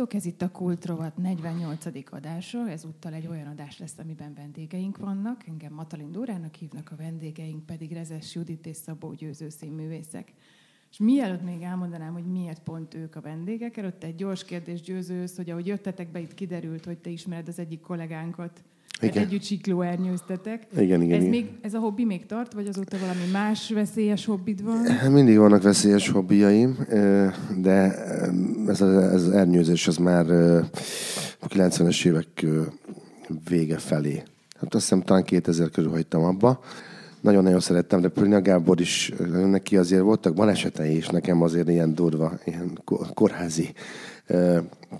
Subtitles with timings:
[0.00, 1.86] Sziasztok, ez itt a Kultrovat 48.
[2.10, 2.68] adása.
[2.70, 5.46] Ezúttal egy olyan adás lesz, amiben vendégeink vannak.
[5.46, 10.32] Engem Matalin Dórának hívnak, a vendégeink pedig Rezes Judit és Szabó Győző színművészek.
[10.90, 15.36] És mielőtt még elmondanám, hogy miért pont ők a vendégek, előtte egy gyors kérdés győzősz,
[15.36, 18.64] hogy ahogy jöttetek be, itt kiderült, hogy te ismered az egyik kollégánkat,
[19.00, 19.22] igen.
[19.22, 20.66] együtt siklóernyőztetek.
[20.76, 21.28] Igen, igen, ez, igen.
[21.28, 25.12] Még, ez a hobbi még tart, vagy azóta valami más veszélyes hobbid van?
[25.12, 26.86] Mindig vannak veszélyes hobbiaim,
[27.56, 27.94] de
[28.66, 30.30] ez, az, ez az ernyőzés az már
[31.40, 32.46] a 90-es évek
[33.48, 34.22] vége felé.
[34.60, 36.60] Hát azt hiszem talán 2000 körül hagytam abba.
[37.20, 39.12] Nagyon-nagyon szerettem, de Prina Gábor is,
[39.50, 42.78] neki azért voltak balesetei, és nekem azért ilyen durva, ilyen
[43.14, 43.72] kórházi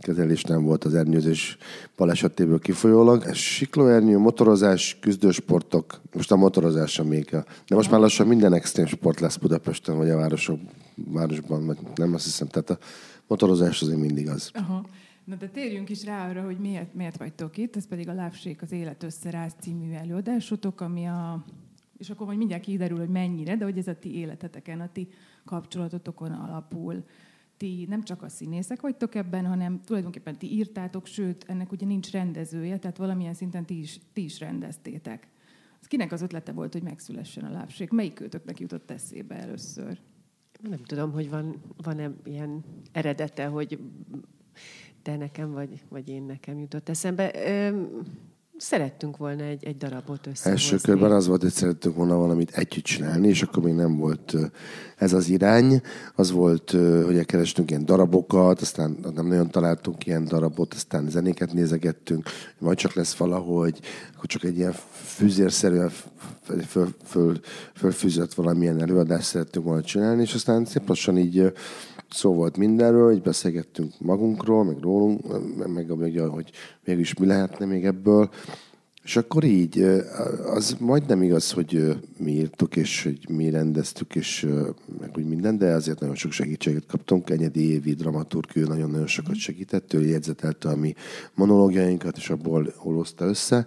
[0.01, 1.59] kezelés nem volt az ernyőzés
[1.97, 3.35] balesetéből kifolyólag.
[3.35, 7.31] Siklóernyő, motorozás, küzdősportok, most a motorozás sem még.
[7.67, 10.61] De most már lassan minden extrém sport lesz Budapesten, vagy a városok,
[10.95, 12.49] városban, vagy nem azt hiszem.
[12.49, 12.79] Tehát a
[13.27, 14.51] motorozás azért mindig az.
[14.55, 14.87] Aha.
[15.25, 17.77] Na de térjünk is rá arra, hogy miért, miért vagytok itt.
[17.77, 21.45] Ez pedig a Lávsék az Élet Összeráz című előadásotok, ami a
[21.99, 25.09] és akkor majd mindjárt kiderül, hogy mennyire, de hogy ez a ti életeteken, a ti
[25.45, 27.05] kapcsolatotokon alapul
[27.61, 32.11] ti nem csak a színészek vagytok ebben, hanem tulajdonképpen ti írtátok, sőt, ennek ugye nincs
[32.11, 35.29] rendezője, tehát valamilyen szinten ti is, ti is rendeztétek.
[35.81, 37.91] Az kinek az ötlete volt, hogy megszülessen a lábség?
[37.93, 40.01] Melyik őtöknek jutott eszébe először?
[40.61, 43.79] Nem tudom, hogy van, van-e ilyen eredete, hogy
[45.03, 47.31] te nekem, vagy, vagy én nekem jutott eszembe.
[48.61, 50.51] Szerettünk volna egy, egy darabot összehozni.
[50.51, 54.37] Első körben az volt, hogy szerettünk volna valamit együtt csinálni, és akkor még nem volt
[54.97, 55.83] ez az irány.
[56.15, 56.71] Az volt,
[57.05, 62.93] hogy kerestünk ilyen darabokat, aztán nem nagyon találtunk ilyen darabot, aztán zenéket nézegettünk, majd csak
[62.93, 63.81] lesz valahogy,
[64.15, 65.91] akkor csak egy ilyen fűzérszerűen
[66.43, 67.41] föl, föl, föl,
[67.75, 71.53] fölfűzött valamilyen előadást szerettünk volna csinálni, és aztán szép lassan így
[72.11, 75.21] szó volt mindenről, így beszélgettünk magunkról, meg rólunk,
[75.57, 76.51] meg, meg hogy
[76.85, 78.31] mégis mi lehetne még ebből.
[79.05, 79.79] És akkor így,
[80.47, 84.49] az majdnem igaz, hogy mi írtuk, és hogy mi rendeztük, és
[85.01, 87.31] meg úgy minden, de azért nagyon sok segítséget kaptunk.
[87.31, 90.95] Enyedi Évi dramaturg, ő nagyon-nagyon sokat segített, ő jegyzetelte a mi
[91.35, 93.67] monológiainkat, és abból hozta össze.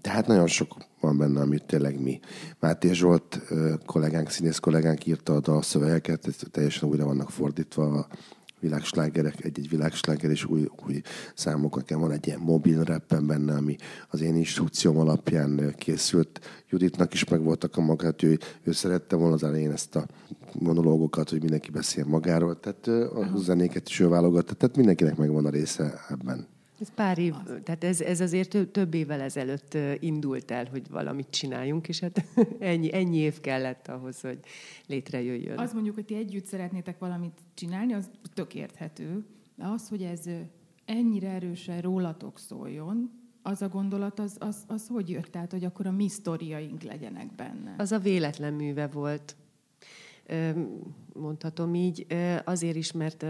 [0.00, 2.20] Tehát nagyon sok van benne, amit tényleg mi.
[2.60, 3.40] Máté Zsolt
[3.86, 8.06] kollégánk, színész kollégánk írta a dalszövegeket, teljesen újra vannak fordítva a
[8.60, 11.00] világslágerek, egy-egy világsláger, és új, új
[11.34, 13.76] számok, nekem van egy ilyen mobil rappen benne, ami
[14.08, 16.40] az én instrukcióm alapján készült.
[16.68, 20.06] Juditnak is meg voltak a magát, ő, ő szerette volna az elején ezt a
[20.58, 25.50] monológokat, hogy mindenki beszél magáról, tehát a zenéket is ő válogatta, tehát mindenkinek megvan a
[25.50, 26.57] része ebben.
[26.80, 27.52] Ez pár év, az.
[27.64, 32.24] tehát ez, ez azért több évvel ezelőtt indult el, hogy valamit csináljunk, és hát
[32.58, 34.38] ennyi, ennyi év kellett ahhoz, hogy
[34.86, 35.58] létrejöjjön.
[35.58, 39.24] Az mondjuk, hogy ti együtt szeretnétek valamit csinálni, az tök érthető.
[39.54, 40.20] De az, hogy ez
[40.84, 43.10] ennyire erősen rólatok szóljon,
[43.42, 45.26] az a gondolat, az, az, az hogy jött?
[45.26, 47.74] Tehát, hogy akkor a mi sztoriaink legyenek benne.
[47.78, 49.36] Az a véletlen műve volt
[51.12, 52.06] mondhatom így,
[52.44, 53.24] azért is, mert,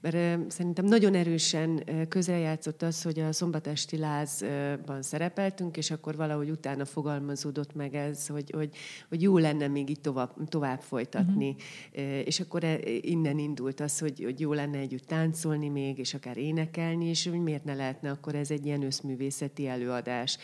[0.00, 6.84] mert szerintem nagyon erősen közrejátszott az, hogy a szombatesti lázban szerepeltünk, és akkor valahogy utána
[6.84, 8.76] fogalmazódott meg ez, hogy, hogy,
[9.08, 11.48] hogy jó lenne még így tovább, tovább folytatni.
[11.48, 12.26] Uh-huh.
[12.26, 16.36] És akkor e, innen indult az, hogy, hogy jó lenne együtt táncolni még, és akár
[16.36, 20.38] énekelni, és hogy miért ne lehetne akkor ez egy ilyen összművészeti előadás.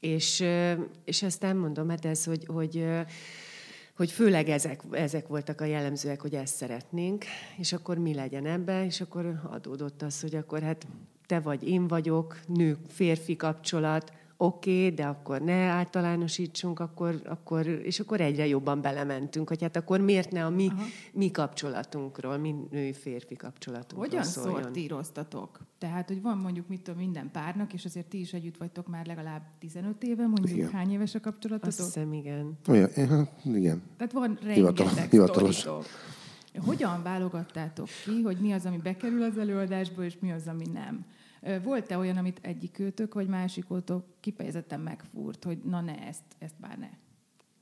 [0.00, 0.44] És,
[1.04, 2.84] és aztán mondom, hát ez, hogy, hogy
[3.96, 7.24] hogy főleg ezek, ezek voltak a jellemzőek, hogy ezt szeretnénk,
[7.56, 10.86] és akkor mi legyen ebbe, és akkor adódott az, hogy akkor hát
[11.26, 18.00] te vagy, én vagyok, nő-férfi kapcsolat, oké, okay, de akkor ne általánosítsunk, akkor, akkor, és
[18.00, 20.72] akkor egyre jobban belementünk, hogy hát akkor miért ne a mi,
[21.12, 24.62] mi kapcsolatunkról, mi női-férfi kapcsolatunkról Hogyan szóljon?
[24.62, 25.60] szortíroztatok?
[25.78, 29.06] Tehát, hogy van mondjuk mit tudom, minden párnak, és azért ti is együtt vagytok már
[29.06, 30.70] legalább 15 éve, mondjuk igen.
[30.70, 31.68] hány éves a kapcsolatotok?
[31.68, 32.58] Azt hiszem, igen.
[32.68, 32.90] Olyan,
[33.44, 33.82] igen.
[33.96, 35.66] Tehát van rengeteg Hivatalos.
[36.58, 41.04] Hogyan válogattátok ki, hogy mi az, ami bekerül az előadásba, és mi az, ami nem?
[41.62, 46.78] Volt-e olyan, amit egyik őtök, vagy másikótok kifejezetten megfúrt, hogy na ne, ezt, ezt már
[46.78, 46.88] ne?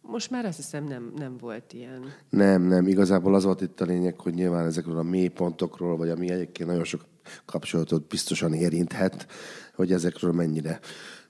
[0.00, 2.04] Most már azt hiszem nem, nem volt ilyen.
[2.28, 2.86] Nem, nem.
[2.86, 6.84] Igazából az volt itt a lényeg, hogy nyilván ezekről a mélypontokról, vagy ami egyébként nagyon
[6.84, 7.04] sok
[7.44, 9.26] kapcsolatot biztosan érinthet,
[9.75, 10.81] hogy ezekről mennyire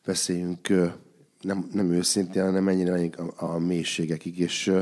[0.04, 0.68] beszéljünk
[1.40, 4.72] nem, nem őszintén, hanem mennyire a, a mélységekig, és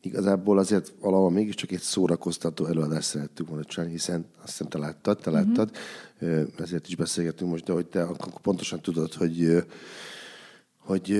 [0.00, 5.18] igazából azért valahol mégiscsak egy szórakoztató előadást szerettük volna csinálni, hiszen azt hiszem te láttad,
[5.18, 5.70] te láttad,
[6.20, 6.46] uh-huh.
[6.58, 9.64] ezért is beszélgetünk most, de hogy te akkor pontosan tudod, hogy
[10.88, 11.16] hogy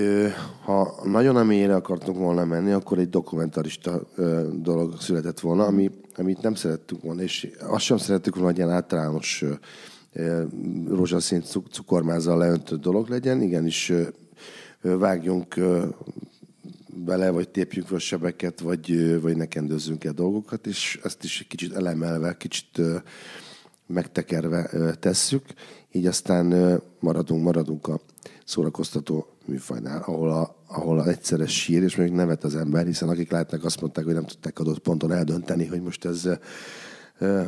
[0.63, 4.01] ha nagyon a mélyre akartunk volna menni, akkor egy dokumentarista
[4.53, 8.69] dolog született volna, ami, amit nem szerettünk volna, és azt sem szerettük volna, hogy ilyen
[8.69, 9.45] általános
[10.87, 11.41] rózsaszín
[11.71, 13.41] cukormázzal leöntött dolog legyen.
[13.41, 13.91] Igenis
[14.81, 15.55] vágjunk
[17.03, 21.47] bele, vagy tépjünk fel sebeket, vagy, vagy ne kendőzzünk el dolgokat, és ezt is egy
[21.47, 22.81] kicsit elemelve, kicsit
[23.87, 24.69] megtekerve
[24.99, 25.43] tesszük,
[25.91, 27.99] így aztán maradunk, maradunk a
[28.45, 33.31] szórakoztató műfajnál, ahol, a, ahol a egyszeres sír, és még nevet az ember, hiszen akik
[33.31, 36.29] látnak, azt mondták, hogy nem tudták adott ponton eldönteni, hogy most ez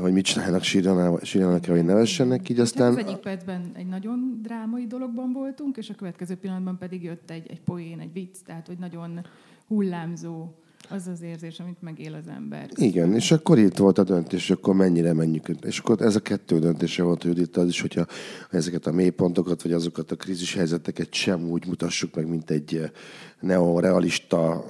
[0.01, 2.91] hogy mit csinálnak, sírjanak-e, vagy nevessenek, így aztán...
[2.91, 7.45] Az egyik percben egy nagyon drámai dologban voltunk, és a következő pillanatban pedig jött egy,
[7.49, 9.25] egy poén, egy vicc, tehát hogy nagyon
[9.67, 10.55] hullámzó
[10.89, 12.69] az az érzés, amit megél az ember.
[12.75, 15.47] Igen, és akkor itt volt a döntés, hogy akkor mennyire menjük.
[15.61, 18.05] És akkor ez a kettő döntése volt, hogy itt az is, hogyha
[18.49, 22.91] ezeket a mélypontokat, vagy azokat a krízis helyzeteket sem úgy mutassuk meg, mint egy
[23.39, 24.65] neorealista,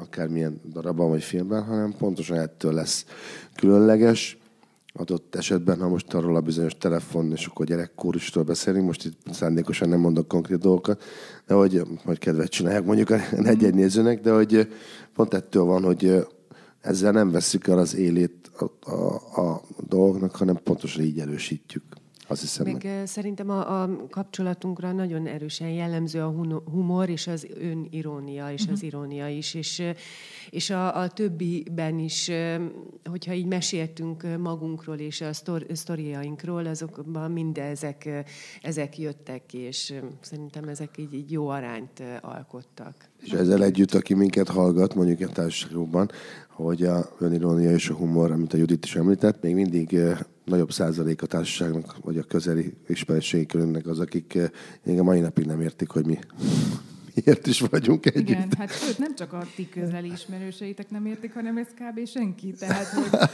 [0.00, 3.06] akármilyen darabban vagy filmben, hanem pontosan ettől lesz
[3.54, 4.40] különleges
[4.92, 9.88] adott esetben, ha most arról a bizonyos telefon, és akkor gyerekkórustól beszélünk, most itt szándékosan
[9.88, 11.02] nem mondok konkrét dolgokat,
[11.46, 14.68] de hogy, hogy kedvet csinálják mondjuk a egy-egy nézőnek, de hogy
[15.14, 16.26] pont ettől van, hogy
[16.80, 21.82] ezzel nem veszük el az élét a, a, a dolgoknak, hanem pontosan így erősítjük.
[22.32, 22.66] Azt hiszem.
[22.66, 23.06] Meg, meg.
[23.06, 26.34] szerintem a, a kapcsolatunkra nagyon erősen jellemző a
[26.70, 28.76] humor és az önirónia, és uh-huh.
[28.76, 29.54] az irónia is.
[29.54, 29.82] És,
[30.50, 32.30] és a, a többiben is,
[33.04, 35.32] hogyha így meséltünk magunkról és a
[35.72, 38.24] sztoriainkról, azokban mindezek
[38.62, 43.11] ezek jöttek ki, és szerintem ezek így, így jó arányt alkottak.
[43.22, 46.10] És ezzel együtt, aki minket hallgat, mondjuk a társaságban,
[46.48, 49.98] hogy a önirónia és a humor, amit a Judit is említett, még mindig
[50.44, 54.38] nagyobb százalék a társaságnak, vagy a közeli ismeretségi körünknek az, akik
[54.84, 56.18] még a mai napig nem értik, hogy mi
[57.14, 58.28] miért is vagyunk együtt.
[58.28, 62.06] Igen, hát sőt, nem csak a ti közeli ismerőseitek nem értik, hanem ez kb.
[62.06, 62.52] senki.
[62.58, 62.86] Tehát,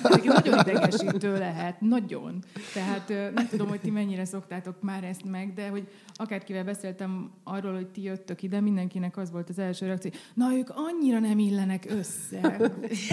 [0.02, 2.38] hogy nagyon idegesítő lehet, nagyon.
[2.74, 7.74] Tehát nem tudom, hogy ti mennyire szoktátok már ezt meg, de hogy akárkivel beszéltem arról,
[7.74, 11.86] hogy ti jöttök ide, mindenkinek az volt az első reakció, na ők annyira nem illenek
[11.88, 12.56] össze.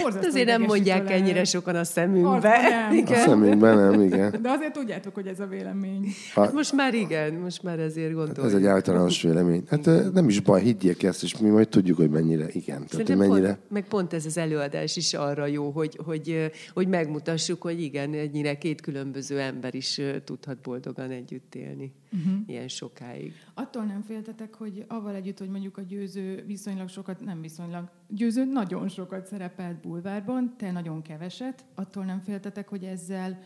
[0.00, 1.20] Borzasztó Azért nem mondják lehet.
[1.20, 2.60] ennyire sokan a szemünkbe.
[2.62, 2.92] Nem.
[2.92, 3.18] Igen.
[3.18, 4.42] A szemünkben nem, igen.
[4.42, 6.06] De azért tudjátok, hogy ez a vélemény.
[6.34, 8.34] Hát most már igen, most már ezért gondolom.
[8.36, 9.64] Hát ez egy általános vélemény.
[9.70, 12.86] Hát nem is baj, higgyék ezt, és mi majd tudjuk, hogy mennyire igen.
[12.86, 13.46] Tehát, hogy mennyire...
[13.54, 18.14] Pont, meg pont ez az előadás is arra jó, hogy, hogy, hogy megmutassuk, hogy igen,
[18.14, 21.92] ennyire két különböző ember is tudhat boldogan együtt élni.
[22.12, 22.32] Uh-huh.
[22.46, 23.32] Ilyen sok sokáig.
[23.54, 28.44] Attól nem féltetek, hogy avval együtt, hogy mondjuk a győző viszonylag sokat, nem viszonylag, győző
[28.44, 33.42] nagyon sokat szerepelt bulvárban, te nagyon keveset, attól nem féltetek, hogy ezzel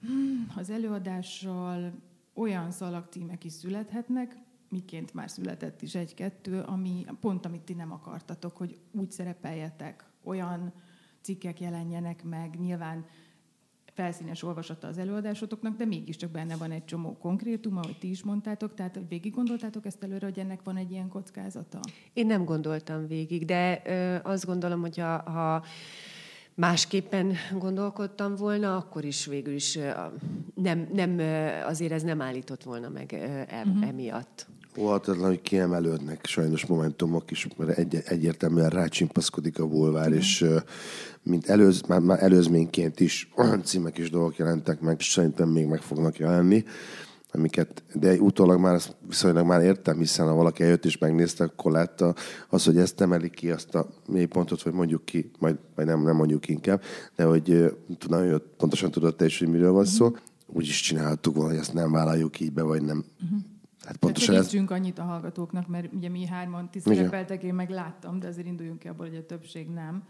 [0.00, 1.92] hmm, az előadással
[2.34, 4.36] olyan szalagcímek is születhetnek,
[4.76, 10.72] miként már született is egy-kettő, ami pont amit ti nem akartatok, hogy úgy szerepeljetek, olyan
[11.20, 13.06] cikkek jelenjenek meg, nyilván
[13.94, 18.74] felszínes olvasata az előadásotoknak, de mégiscsak benne van egy csomó konkrétum, ahogy ti is mondtátok,
[18.74, 21.80] tehát hogy végig gondoltátok ezt előre, hogy ennek van egy ilyen kockázata?
[22.12, 25.64] Én nem gondoltam végig, de ö, azt gondolom, hogy ha, ha
[26.54, 29.78] másképpen gondolkodtam volna, akkor is végül is
[30.54, 31.18] nem, nem,
[31.66, 33.88] azért ez nem állított volna meg uh-huh.
[33.88, 34.46] emiatt.
[34.78, 40.18] Óhatatlan, hogy kiemelődnek sajnos momentumok is, mert egy, egyértelműen rácsimpaszkodik a bulvár, uh-huh.
[40.18, 40.44] és
[41.22, 45.66] mint előz, már, már előzményként is olyan címek és dolgok jelentek meg, és szerintem még
[45.66, 46.64] meg fognak jelenni,
[47.32, 52.14] amiket, de utólag már viszonylag már értem, hiszen ha valaki eljött és megnézte, akkor látta
[52.48, 56.16] az, hogy ezt emeli ki, azt a mélypontot, vagy mondjuk ki, majd, majd nem, nem
[56.16, 56.82] mondjuk inkább,
[57.16, 57.74] de hogy
[58.08, 60.16] nagyon pontosan tudott te is, hogy miről van szó.
[60.46, 63.04] Úgy is csinálhattuk volna, hogy ezt nem vállaljuk így be, vagy nem.
[63.22, 63.38] Uh-huh.
[63.86, 64.54] Hát pontosan ez...
[64.66, 68.78] annyit a hallgatóknak, mert ugye mi hárman ti szerepeltek, én meg láttam, de azért induljunk
[68.78, 70.02] ki abból, hogy a többség nem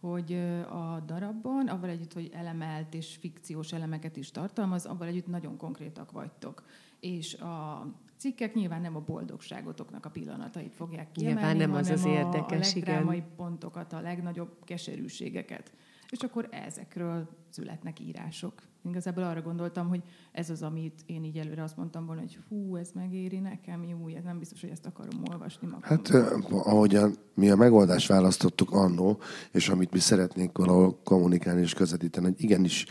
[0.00, 0.32] hogy
[0.70, 6.12] a darabban, avval együtt, hogy elemelt és fikciós elemeket is tartalmaz, avval együtt nagyon konkrétak
[6.12, 6.62] vagytok.
[7.00, 12.04] És a cikkek nyilván nem a boldogságotoknak a pillanatait fogják kiemelni, nyilván nem az az
[12.04, 13.28] érdekes, a, a legdrámai igen.
[13.36, 15.72] pontokat, a legnagyobb keserűségeket.
[16.10, 18.62] És akkor ezekről születnek írások.
[18.88, 22.76] Igazából arra gondoltam, hogy ez az, amit én így előre azt mondtam volna, hogy hú,
[22.76, 25.88] ez megéri nekem, jó, ez nem biztos, hogy ezt akarom olvasni magamban.
[25.88, 26.36] Hát
[26.66, 29.20] ahogyan mi a megoldást választottuk annó,
[29.52, 32.86] és amit mi szeretnénk valahol kommunikálni és közvetíteni, hogy igenis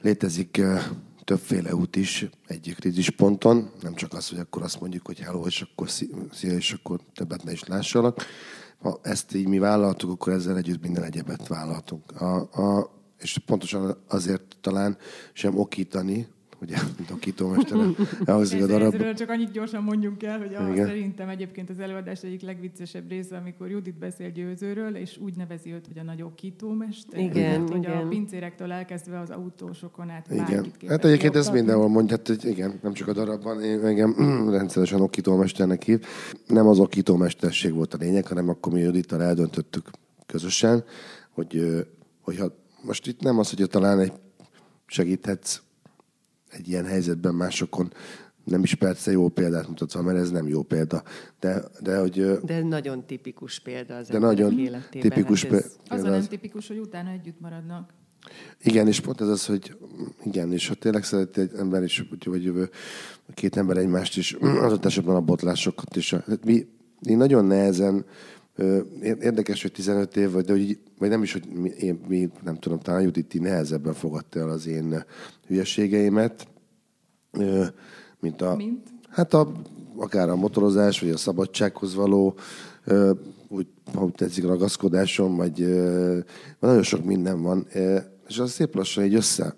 [0.00, 0.60] létezik
[1.24, 5.60] többféle út is egy krízisponton, nem csak az, hogy akkor azt mondjuk, hogy hello, és
[5.62, 8.20] akkor szia, és akkor többet ne is lássalak.
[8.78, 12.20] Ha ezt így mi vállaltuk, akkor ezzel együtt minden egyebet vállaltunk.
[12.20, 14.96] A, a, és pontosan azért talán
[15.32, 16.28] sem okítani,
[16.60, 16.76] ugye,
[18.24, 18.94] elhozik a darab.
[18.94, 23.36] Ezzel csak annyit gyorsan mondjunk el, hogy a, szerintem egyébként az előadás egyik legviccesebb része,
[23.36, 27.20] amikor Judit beszél Győzőről, és úgy nevezi őt, hogy a nagy okítómester.
[27.20, 27.96] Igen, hát, hogy igen.
[27.96, 30.72] a pincérektől elkezdve az autósokon át igen.
[30.88, 34.14] Hát egyébként ez mindenhol mondja, hát, hogy igen, nem csak a darabban, én engem
[34.58, 36.04] rendszeresen okítómesternek hív.
[36.46, 39.90] Nem az okítómesterség volt a lényeg, hanem akkor mi Judittal eldöntöttük
[40.26, 40.84] közösen,
[41.30, 41.84] hogy,
[42.20, 44.12] hogyha most itt nem az, hogy talán egy
[44.86, 45.60] segíthetsz
[46.48, 47.92] egy ilyen helyzetben másokon,
[48.44, 51.02] nem is persze jó példát mutatva, mert ez nem jó példa.
[51.40, 55.10] De, de, hogy, de nagyon tipikus példa az de nagyon életében.
[55.10, 55.76] Tipikus hát ez...
[55.88, 55.94] példa.
[55.94, 57.94] Az nem tipikus, hogy utána együtt maradnak.
[58.62, 59.76] Igen, és pont ez az, hogy
[60.24, 62.70] igen, és ha tényleg szeret egy ember is, vagy, vagy
[63.34, 64.36] két ember egymást is,
[64.66, 66.10] az esetben a botlásokat is.
[66.10, 66.66] Hát mi,
[67.00, 68.04] én nagyon nehezen
[69.02, 72.58] Érdekes, hogy 15 év, vagy, de hogy, vagy nem is, hogy mi, én, mi nem
[72.58, 75.04] tudom, talán Judit nehezebben fogadta el az én
[75.46, 76.48] hülyeségeimet,
[78.20, 78.56] mint a...
[78.56, 78.88] Mint?
[79.08, 79.52] Hát a,
[79.96, 82.38] akár a motorozás, vagy a szabadsághoz való,
[83.48, 85.58] úgy, ha tetszik, ragaszkodásom, vagy
[86.60, 87.66] nagyon sok minden van,
[88.28, 89.56] és az szép lassan így össze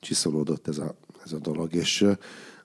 [0.00, 2.06] csiszolódott ez a, ez a dolog, és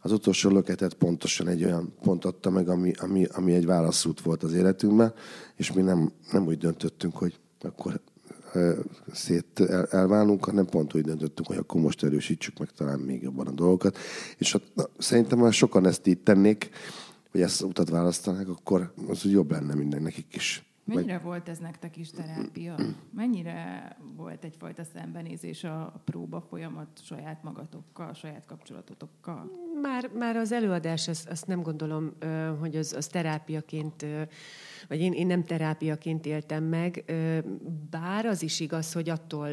[0.01, 4.43] az utolsó löketet pontosan egy olyan pont adta meg, ami, ami, ami egy válaszút volt
[4.43, 5.13] az életünkben,
[5.55, 7.99] és mi nem, nem úgy döntöttünk, hogy akkor
[9.11, 13.47] szét el, elválunk, hanem pont úgy döntöttünk, hogy akkor most erősítsük meg talán még jobban
[13.47, 13.97] a dolgokat.
[14.37, 16.69] És hát, na, szerintem, ha sokan ezt így tennék,
[17.31, 20.70] vagy ezt utat választanák, akkor az úgy jobb lenne mindennek is.
[20.83, 21.23] Mennyire Vagy...
[21.23, 22.75] volt ez nektek is terápia?
[23.15, 29.51] Mennyire volt egyfajta szembenézés a próba folyamat saját magatokkal, saját kapcsolatotokkal?
[29.81, 32.11] Már, már az előadás, azt, azt nem gondolom,
[32.59, 34.05] hogy az, az terápiaként,
[34.91, 37.03] vagy én, én nem terápiaként éltem meg,
[37.89, 39.49] bár az is igaz, hogy attól,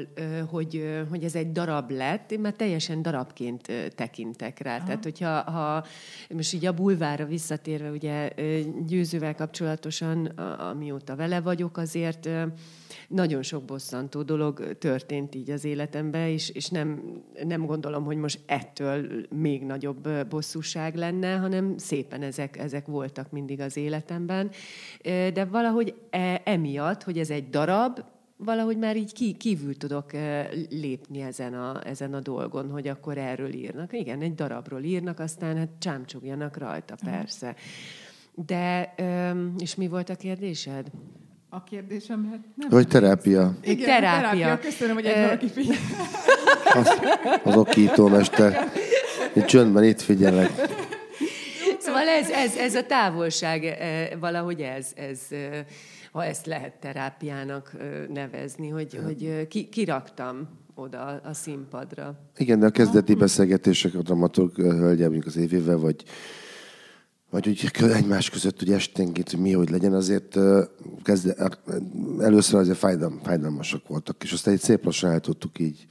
[0.50, 4.76] hogy, hogy ez egy darab lett, én már teljesen darabként tekintek rá.
[4.76, 4.86] Aha.
[4.86, 5.84] Tehát, hogyha ha,
[6.34, 8.30] most így a bulvára visszatérve, ugye
[8.86, 10.26] győzővel kapcsolatosan,
[10.70, 12.28] amióta vele vagyok, azért
[13.08, 17.02] nagyon sok bosszantó dolog történt így az életemben, és, és nem,
[17.44, 23.60] nem gondolom, hogy most ettől még nagyobb bosszúság lenne, hanem szépen ezek, ezek voltak mindig
[23.60, 24.50] az életemben.
[25.02, 28.04] De valahogy e, emiatt, hogy ez egy darab,
[28.36, 30.12] valahogy már így kívül tudok
[30.70, 33.92] lépni ezen a, ezen a dolgon, hogy akkor erről írnak.
[33.92, 37.54] Igen, egy darabról írnak, aztán hát csámcsogjanak rajta, persze.
[38.34, 38.94] De,
[39.58, 40.90] és mi volt a kérdésed?
[41.50, 42.70] A kérdésem, hát nem.
[42.70, 43.54] Hogy terápia.
[43.62, 44.40] Igen, terápia.
[44.40, 44.58] terápia.
[44.70, 45.76] Köszönöm, hogy egy valaki figyel.
[46.74, 47.00] Az,
[47.42, 48.72] az okítómester.
[49.34, 50.50] Itt csöndben itt figyelek.
[51.78, 53.78] Szóval ez, ez, ez a távolság,
[54.20, 55.20] valahogy ez, ez,
[56.12, 57.72] ha ezt lehet terápiának
[58.14, 62.18] nevezni, hogy, hogy ki, kiraktam oda a színpadra.
[62.36, 66.04] Igen, de a kezdeti beszélgetések a dramaturg hölgyel, az évével, vagy
[67.30, 70.38] vagy úgy egymás között hogy esténként, hogy mi, hogy legyen, azért
[71.02, 71.50] kezde,
[72.20, 75.86] először azért fájdalm, fájdalmasak voltak, és aztán egy szép lassan el tudtuk így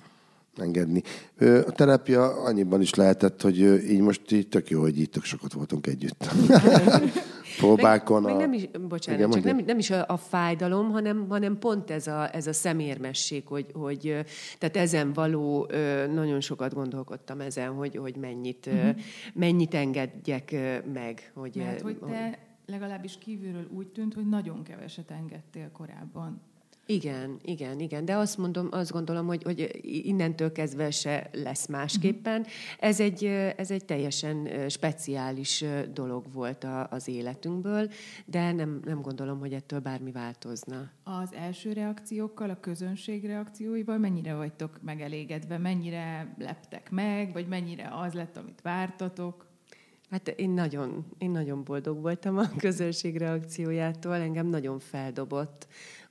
[0.58, 1.04] engedni.
[1.40, 3.60] A terápia annyiban is lehetett, hogy
[3.92, 6.26] így most így tök jó, hogy így tök sokat voltunk együtt.
[7.58, 8.22] próbákon.
[8.22, 8.38] Meg, a...
[8.38, 11.92] meg nem is, bocsánat, Igen, csak nem, nem is a, a fájdalom, hanem, hanem pont
[11.92, 14.26] ez a, ez a szemérmesség, hogy, hogy
[14.58, 15.70] tehát ezen való,
[16.14, 18.96] nagyon sokat gondolkodtam ezen, hogy, hogy mennyit, uh-huh.
[19.34, 20.56] mennyit engedjek
[20.94, 21.32] meg.
[21.34, 26.42] Hogy, Mert hogy te legalábbis kívülről úgy tűnt, hogy nagyon keveset engedtél korábban.
[26.90, 32.46] Igen, igen, igen, de azt mondom, azt gondolom, hogy, hogy innentől kezdve se lesz másképpen.
[32.80, 33.26] Ez egy,
[33.58, 37.90] ez egy teljesen speciális dolog volt a, az életünkből,
[38.26, 40.92] de nem, nem gondolom, hogy ettől bármi változna.
[41.04, 48.14] Az első reakciókkal, a közönség reakcióival mennyire vagytok megelégedve, mennyire leptek meg, vagy mennyire az
[48.14, 49.46] lett, amit vártatok?
[50.10, 55.68] Hát én nagyon, én nagyon boldog voltam a közönség reakciójától, engem nagyon feldobott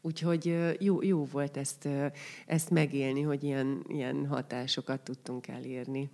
[0.07, 1.89] Úgyhogy jó, jó volt ezt,
[2.47, 6.11] ezt megélni, hogy ilyen, ilyen hatásokat tudtunk elérni.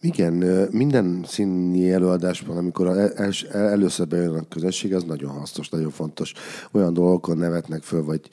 [0.00, 0.32] Igen,
[0.70, 6.32] minden színi előadásban, amikor el, először bejön a közönség, az nagyon hasznos, nagyon fontos.
[6.72, 8.28] Olyan dolgokon nevetnek föl, vagy,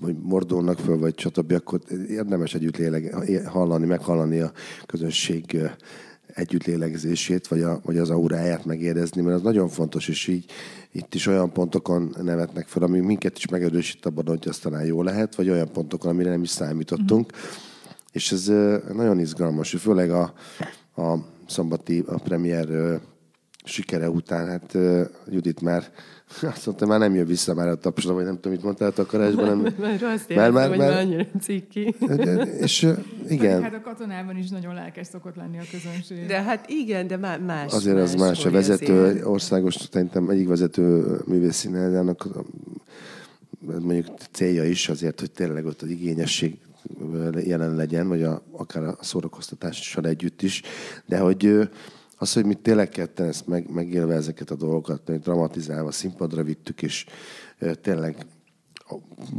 [0.00, 3.14] vagy mordulnak föl, vagy stb., akkor érdemes együtt léleg,
[3.46, 4.52] hallani, meghallani a
[4.86, 5.56] közönség
[6.34, 10.44] együttlélegzését, vagy, a, vagy az auráját megérezni, mert az nagyon fontos, és így
[10.92, 15.02] itt is olyan pontokon nevetnek fel, ami minket is megerősít abban, hogy az talán jó
[15.02, 17.32] lehet, vagy olyan pontokon, amire nem is számítottunk.
[17.32, 17.44] Mm-hmm.
[18.12, 18.46] És ez
[18.94, 20.32] nagyon izgalmas, főleg a,
[20.96, 23.00] a szombati a premier
[23.64, 24.78] sikere után, hát
[25.30, 25.92] Judit már
[26.54, 28.92] azt mondta, már nem jön vissza már a tapsolom, vagy nem tudom, mit mondtál a
[28.92, 29.58] takarásban.
[29.58, 31.94] Nem, már azt érzem, már, hogy már annyira ciki.
[32.00, 32.88] De, és
[33.28, 33.62] igen.
[33.62, 36.26] Hát a katonában is nagyon lelkes szokott lenni a közönség.
[36.26, 37.72] De hát igen, de más.
[37.72, 38.44] Azért más, az más.
[38.44, 39.24] A vezető, azért.
[39.24, 42.28] országos, szerintem egyik vezető művészszíneldának
[43.66, 46.58] mondjuk célja is azért, hogy tényleg ott az igényesség
[47.44, 50.62] jelen legyen, vagy a, akár a szórakoztatással együtt is,
[51.06, 51.68] de hogy
[52.22, 57.06] az, hogy mi tényleg ketten ezt meg, megélve ezeket a dolgokat, dramatizálva színpadra vittük, és
[57.80, 58.26] tényleg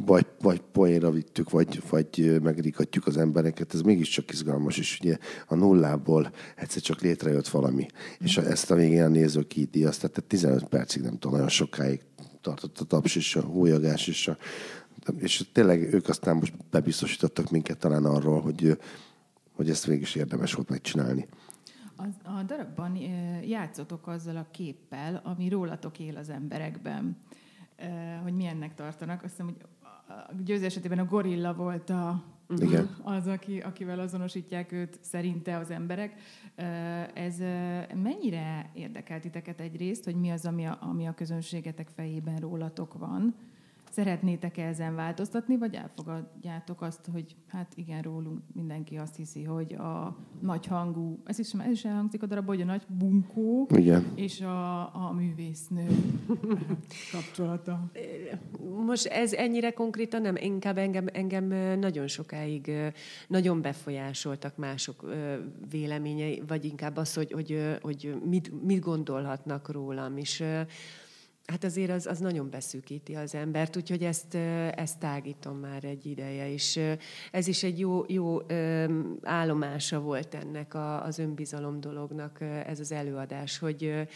[0.05, 5.55] vagy, vagy poénra vittük, vagy, vagy megrikatjuk az embereket, ez mégiscsak izgalmas, és ugye a
[5.55, 7.85] nullából egyszer csak létrejött valami,
[8.19, 12.01] és ezt a végén a néző kiíti, tehát 15 percig, nem tudom, nagyon sokáig
[12.41, 14.37] tartott a taps és a hólyagás, és, a,
[15.17, 18.77] és tényleg ők aztán most bebiztosítottak minket talán arról, hogy,
[19.55, 21.27] hogy ezt végig is érdemes volt megcsinálni.
[22.23, 22.95] A darabban
[23.45, 27.17] játszotok azzal a képpel, ami rólatok él az emberekben,
[28.23, 29.23] hogy milyennek tartanak.
[29.23, 29.57] Azt hiszem, hogy
[30.07, 32.23] a győző esetében a gorilla volt a,
[32.57, 32.95] Igen.
[33.03, 36.13] az, aki, akivel azonosítják őt szerinte az emberek.
[37.13, 37.37] Ez
[37.95, 43.35] mennyire érdekel titeket egyrészt, hogy mi az, ami a, ami a közönségetek fejében rólatok van,
[43.93, 50.17] Szeretnétek ezen változtatni, vagy elfogadjátok azt, hogy hát igen, rólunk mindenki azt hiszi, hogy a
[50.39, 54.11] nagy hangú, ez is, ez is elhangzik a darab, hogy a nagy bunkó igen.
[54.15, 55.87] és a, a művésznő
[57.13, 57.91] kapcsolata.
[58.85, 61.45] Most ez ennyire konkrétan nem, inkább engem, engem
[61.79, 62.71] nagyon sokáig
[63.27, 65.13] nagyon befolyásoltak mások
[65.69, 70.43] véleményei, vagy inkább az, hogy, hogy, hogy mit, mit gondolhatnak rólam, és
[71.45, 74.35] Hát azért az, az nagyon beszűkíti az embert, úgyhogy ezt,
[74.75, 76.79] ezt tágítom már egy ideje, és
[77.31, 78.37] ez is egy jó, jó
[79.21, 84.07] állomása volt ennek a, az önbizalom dolognak, ez az előadás, hogy,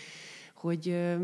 [0.55, 1.15] hogy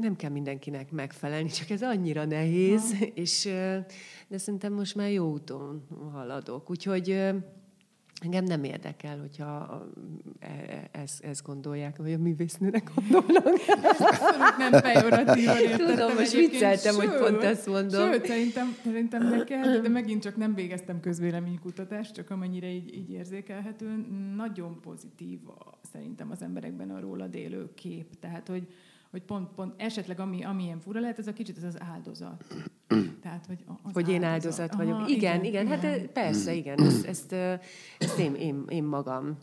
[0.00, 3.04] nem kell mindenkinek megfelelni, csak ez annyira nehéz, ha.
[3.14, 3.44] és
[4.28, 6.70] de szerintem most már jó úton haladok.
[6.70, 7.32] Úgyhogy
[8.20, 9.82] Engem nem érdekel, hogyha
[10.38, 13.58] e, ezt ez gondolják, vagy a művésznőnek gondolnak.
[14.58, 18.12] nem pejoratívan Tudom, most vicceltem, hogy pont ezt mondom.
[18.12, 24.06] Sőt, szerintem, szerintem neked, de megint csak nem végeztem közvéleménykutatást, csak amennyire így, így érzékelhető,
[24.36, 25.38] nagyon pozitív
[25.92, 28.18] szerintem az emberekben a rólad élő kép.
[28.18, 28.66] Tehát, hogy,
[29.10, 32.44] hogy pont, pont esetleg ami, amilyen fura lehet, ez a kicsit ez az áldozat.
[33.30, 34.94] Tehát, hogy, az hogy én áldozat vagyok.
[34.94, 36.12] Aha, igen, igen, igen, hát igen.
[36.12, 37.32] persze, igen, ezt, ezt,
[37.98, 39.38] ezt én, én, én magam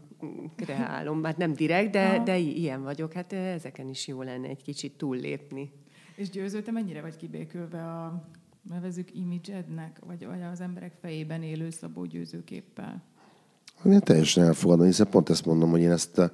[0.55, 4.97] kreálom, hát nem direkt, de, de ilyen vagyok, hát ezeken is jó lenne egy kicsit
[4.97, 5.71] túllépni.
[6.15, 8.29] És győző, te mennyire vagy kibékülve a
[8.69, 13.03] nevezük image-ednek, vagy, vagy az emberek fejében élő Szabó győzőképpel?
[13.85, 16.31] Én teljesen elfogadom, hiszen pont ezt mondom, hogy én ezt a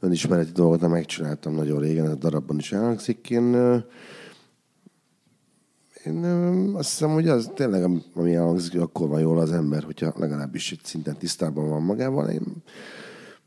[0.00, 3.30] önismereti dolgot megcsináltam nagyon régen, a darabban is elhangzik.
[3.30, 3.54] Én,
[6.06, 6.24] én
[6.74, 10.80] azt hiszem, hogy az tényleg, ami elhangzik, akkor van jól az ember, hogyha legalábbis egy
[10.82, 12.28] szinten tisztában van magával.
[12.28, 12.42] Én,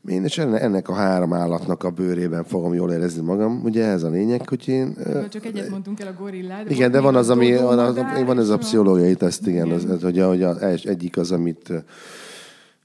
[0.08, 3.60] én is ennek a három állatnak a bőrében fogom jól érezni magam.
[3.64, 4.96] Ugye ez a lényeg, hogy én...
[5.28, 6.70] Csak egyet mondtunk el a gorillát.
[6.70, 7.94] Igen, de van az, ami, van, az,
[8.24, 9.78] van ez a pszichológiai teszt, igen, igen.
[9.78, 11.72] Az, az, hogy, hogy a, egyik az, amit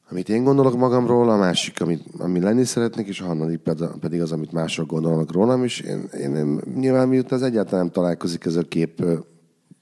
[0.09, 3.59] amit én gondolok magamról, a másik, amit, ami lenni szeretnék, és a harmadik
[3.99, 7.93] pedig az, amit mások gondolnak rólam, és én, én, én nyilván miután az egyáltalán nem
[7.93, 9.03] találkozik ez a kép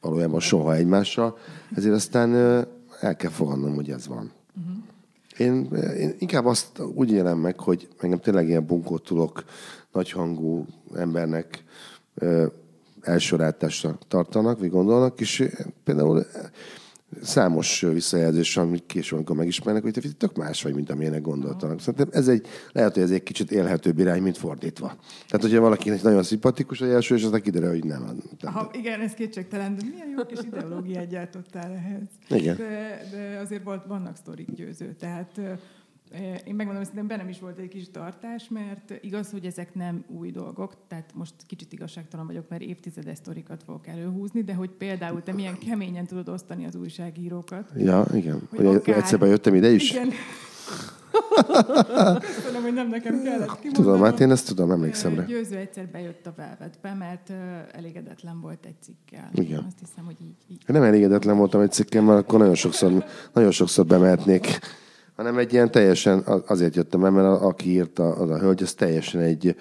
[0.04, 1.38] valójában soha egymással,
[1.76, 2.36] ezért aztán
[3.00, 4.32] el kell fogadnom, hogy ez van.
[4.58, 4.84] Uh-huh.
[5.38, 9.44] Én, én inkább azt úgy élem meg, hogy engem tényleg ilyen bunkót tudok
[9.92, 11.64] nagyhangú embernek
[13.02, 15.50] elsőrátásra tartanak, vagy gondolnak, és
[15.84, 16.26] például
[17.22, 21.80] számos visszajelzés, amit később, amikor megismernek, hogy te tök más vagy, mint amilyenek gondoltanak.
[21.80, 24.88] Szerintem ez egy, lehet, hogy ez egy kicsit élhetőbb irány, mint fordítva.
[25.28, 28.06] Tehát, hogyha valakinek nagyon szimpatikus a első, és aztán kiderül, hogy nem.
[28.40, 32.02] Tehát, Aha, igen, ez kétségtelen, de milyen jó kis ideológiát gyártottál ehhez.
[32.30, 32.56] Igen.
[32.56, 35.42] De, de azért volt, vannak sztorik győző, tehát
[36.20, 40.04] én megmondom, hogy szerintem bennem is volt egy kis tartás, mert igaz, hogy ezek nem
[40.08, 45.24] új dolgok, tehát most kicsit igazságtalan vagyok, mert évtizedes sztorikat fogok előhúzni, de hogy például
[45.24, 47.72] te milyen keményen tudod osztani az újságírókat.
[47.76, 48.42] Ja, igen.
[48.50, 48.98] Hogy, akár...
[48.98, 49.92] egyszer bejöttem ide is.
[49.92, 50.10] Igen.
[52.20, 53.74] Köszönöm, hogy nem nekem kellett kimondanom.
[53.84, 55.24] Tudom, hát én ezt tudom, emlékszem rá.
[55.24, 57.32] Győző egyszer bejött a Velvetbe, mert
[57.72, 59.30] elégedetlen volt egy cikkel.
[59.34, 59.64] Igen.
[59.68, 60.64] Azt hiszem, hogy így, így.
[60.66, 64.60] Nem elégedetlen voltam egy cikkel, mert akkor nagyon sokszor, nagyon sokszor bemehetnék
[65.16, 69.22] hanem egy ilyen teljesen, azért jöttem el, mert aki írta, az a hölgy, az teljesen
[69.22, 69.56] egy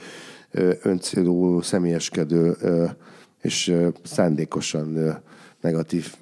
[0.83, 2.57] öncélú, személyeskedő
[3.41, 5.23] és szándékosan
[5.63, 6.15] negatív,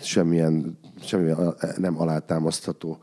[0.00, 2.98] semmilyen, semmilyen nem alátámasztható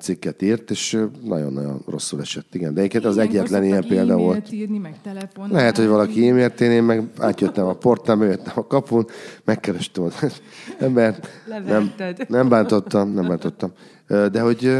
[0.00, 2.54] cikket írt, és nagyon-nagyon rosszul esett.
[2.54, 4.52] Igen, de egyébként az egyetlen ilyen példa volt.
[4.52, 9.06] Írni, meg telefon, Lehet, hogy valaki e-mailt én meg átjöttem a portán, bejöttem a kapun,
[9.44, 10.40] megkerestem az
[10.78, 11.28] embert.
[11.66, 11.92] Nem,
[12.28, 13.72] nem bántottam, nem bántottam.
[14.06, 14.78] De hogy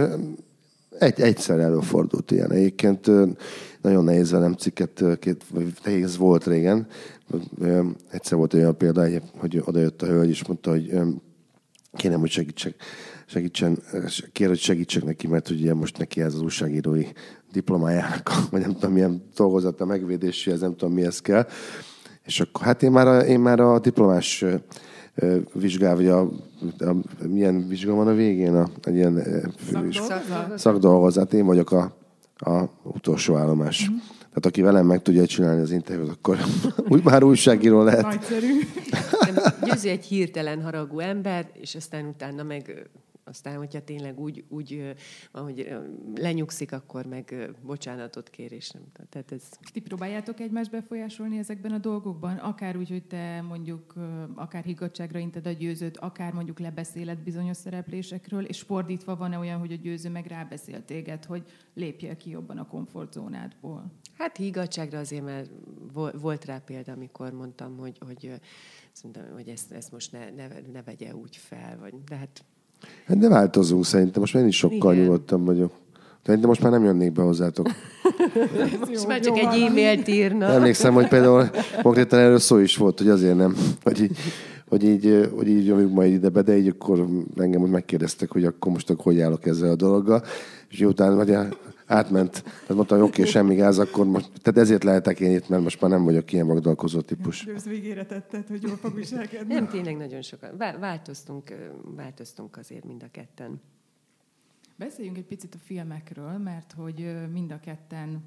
[0.98, 2.52] egy, egyszer előfordult ilyen.
[2.52, 3.10] Egyébként
[3.84, 6.86] nagyon nehéz velem cikket, két, vagy nehéz volt régen.
[8.10, 10.98] Egyszer volt olyan példa, hogy odajött a hölgy, és mondta, hogy
[11.92, 12.74] kérem, hogy segítsek,
[13.26, 13.78] segítsen,
[14.32, 17.06] kér, hogy segítsek neki, mert ugye most neki ez az újságírói
[17.52, 21.46] diplomájának, vagy nem tudom, milyen dolgozata megvédéséhez, nem tudom, mihez kell.
[22.22, 24.44] És akkor hát én már a, én már a diplomás
[25.52, 26.20] vizsgál, vagy a,
[26.78, 28.54] a, milyen vizsga van a végén?
[28.54, 29.22] A, egy ilyen
[30.56, 31.32] szakdolgozat.
[31.32, 32.02] Én vagyok a,
[32.36, 33.88] a utolsó állomás.
[33.88, 33.98] Mm-hmm.
[34.18, 36.38] Tehát aki velem meg tudja csinálni az interjút, akkor
[36.88, 38.02] úgy már újságíró lehet.
[38.02, 38.60] Nagyszerű.
[39.64, 42.88] Győző egy hirtelen haragú ember, és aztán utána meg
[43.24, 44.94] aztán, hogyha tényleg úgy, úgy
[45.32, 45.76] van, hogy
[46.14, 48.82] lenyugszik, akkor meg bocsánatot kér, és nem.
[49.08, 49.48] Tehát ez...
[49.72, 52.36] Ti próbáljátok egymást befolyásolni ezekben a dolgokban?
[52.36, 53.94] Akár úgy, hogy te mondjuk
[54.34, 59.72] akár higgadságra inted a győzőt, akár mondjuk lebeszéled bizonyos szereplésekről, és fordítva van-e olyan, hogy
[59.72, 63.92] a győző meg rábeszél téged, hogy lépjél ki jobban a komfortzónádból?
[64.18, 65.50] Hát higgadságra azért, mert
[65.92, 68.40] volt rá példa, amikor mondtam, hogy, hogy,
[69.32, 72.44] hogy ezt, ezt most ne, ne, ne vegye úgy fel, vagy, de hát
[73.06, 75.04] Hát de változunk szerintem, most már én is sokkal Igen.
[75.04, 75.72] nyugodtabb vagyok.
[76.24, 77.70] De most már nem jönnék be hozzátok.
[78.88, 80.46] most már csak egy e-mailt írna.
[80.46, 81.50] Emlékszem, hogy például
[81.82, 84.16] konkrétan erről szó is volt, hogy azért nem, hogy így,
[84.68, 88.44] hogy így, hogy így jövünk majd ide be, de így akkor engem úgy megkérdeztek, hogy
[88.44, 90.22] akkor most akkor hogy állok ezzel a dologgal.
[90.68, 91.36] És utána, vagy
[91.86, 92.42] átment.
[92.42, 95.62] Tehát mondtam, hogy oké, okay, semmi gáz, akkor most, tehát ezért lehetek én itt, mert
[95.62, 97.46] most már nem vagyok ilyen magdalkozó típus.
[97.46, 99.54] Ősz végére tetted, hogy jól fog viselkedni.
[99.54, 100.56] Nem, tényleg nagyon sokan.
[100.56, 101.54] Változtunk,
[101.96, 103.60] változtunk azért mind a ketten.
[104.76, 108.22] Beszéljünk egy picit a filmekről, mert hogy mind a ketten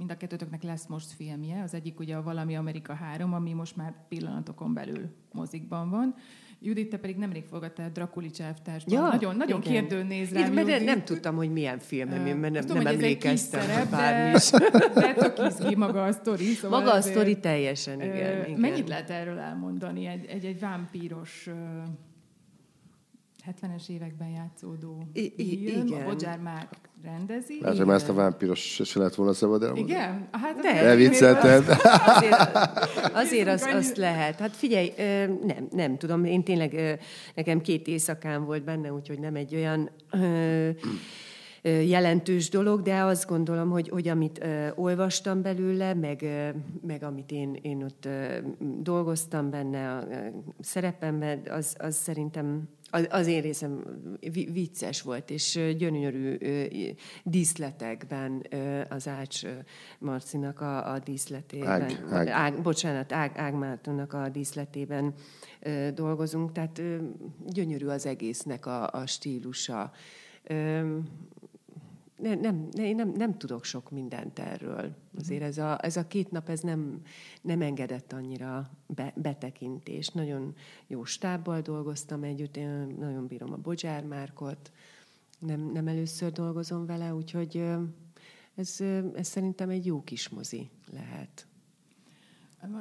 [0.00, 1.62] mind a kettőtöknek lesz most filmje.
[1.62, 6.14] Az egyik ugye a Valami Amerika 3, ami most már pillanatokon belül mozikban van.
[6.62, 8.94] Judit, te pedig nemrég fogadtál Drakulics elvtársban.
[8.94, 9.72] Ja, nagyon, nagyon igen.
[9.72, 12.94] kérdőn néz rám, igen, mert nem tudtam, hogy milyen film, uh, mert nem, tudom, nem
[12.94, 14.38] emlékeztem szerep, bármi
[14.94, 16.44] de, de tök izgi maga a sztori.
[16.44, 18.60] Szóval maga a sztori teljesen, igen, uh, igen.
[18.60, 20.06] Mennyit lehet erről elmondani?
[20.06, 21.54] Egy, egy, egy vámpíros uh,
[23.46, 26.02] 70-es években játszódó I- film, igen.
[26.02, 26.68] a Bodzsár már
[27.04, 27.60] rendezi.
[27.62, 29.90] Hát, hogy már ezt a vámpiros se lehet volna szabad elmondani.
[29.90, 30.28] Igen?
[30.30, 31.64] Hát, De, elviccelted.
[31.68, 34.38] Azért, azért az, azt lehet.
[34.38, 34.92] Hát figyelj,
[35.46, 36.24] nem, nem tudom.
[36.24, 36.98] Én tényleg,
[37.34, 39.90] nekem két éjszakán volt benne, úgyhogy nem egy olyan
[41.62, 46.48] jelentős dolog, de azt gondolom, hogy, hogy amit ö, olvastam belőle, meg, ö,
[46.86, 50.04] meg amit én, én ott ö, dolgoztam benne a
[50.60, 53.82] szerepemben, az, az szerintem az, az én részem
[54.52, 56.36] vicces volt, és gyönyörű
[57.24, 58.46] díszletekben
[58.88, 59.42] az Ács
[59.98, 62.28] Marcinak a, a díszletében, ág, ág.
[62.28, 65.14] Ág, bocsánat, Ág, Ág Mártonnak a díszletében
[65.94, 66.82] dolgozunk, tehát
[67.46, 69.92] gyönyörű az egésznek a, a stílusa
[72.22, 74.96] nem, nem, nem, nem tudok sok mindent erről.
[75.18, 77.00] Azért ez a, ez a két nap ez nem,
[77.42, 80.14] nem engedett annyira be, betekintést.
[80.14, 80.54] Nagyon
[80.86, 84.72] jó stábbal dolgoztam együtt, én nagyon bírom a Bodzsár Márkot,
[85.38, 87.64] nem, nem először dolgozom vele, úgyhogy
[88.54, 88.80] ez,
[89.14, 91.46] ez szerintem egy jó kis mozi lehet.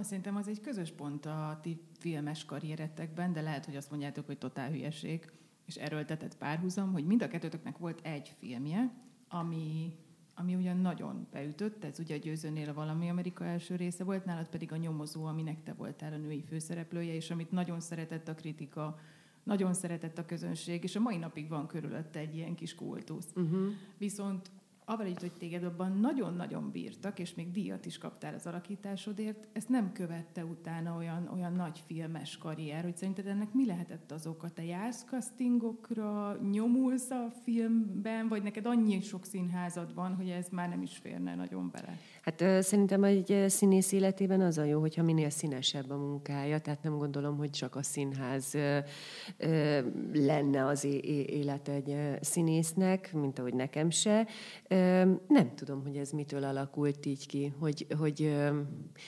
[0.02, 4.38] Szerintem az egy közös pont a ti filmes karrieretekben, de lehet, hogy azt mondjátok, hogy
[4.38, 5.32] totál hülyeség,
[5.66, 8.92] és erőltetett párhuzam, hogy mind a kettőtöknek volt egy filmje,
[9.30, 9.94] ami,
[10.36, 14.48] ami ugyan nagyon beütött, ez ugye a Győzőnél a Valami Amerika első része volt, nálad
[14.50, 19.00] pedig a Nyomozó, aminek te voltál a női főszereplője, és amit nagyon szeretett a kritika,
[19.44, 23.32] nagyon szeretett a közönség, és a mai napig van körülötte egy ilyen kis kultusz.
[23.36, 23.68] Uh-huh.
[23.98, 24.52] Viszont
[24.90, 29.70] avval így, hogy téged abban nagyon-nagyon bírtak, és még díjat is kaptál az alakításodért, ezt
[29.70, 34.50] nem követte utána olyan, olyan nagy filmes karrier, hogy szerinted ennek mi lehetett az oka?
[34.50, 40.70] Te jársz castingokra, nyomulsz a filmben, vagy neked annyi sok színházad van, hogy ez már
[40.70, 41.98] nem is férne nagyon bele?
[42.22, 46.98] Hát szerintem egy színész életében az a jó, hogyha minél színesebb a munkája, tehát nem
[46.98, 48.58] gondolom, hogy csak a színház
[50.14, 50.84] lenne az
[51.28, 54.28] élet egy színésznek, mint ahogy nekem se
[55.28, 58.36] Nem tudom, hogy ez mitől alakult így ki, hogy, hogy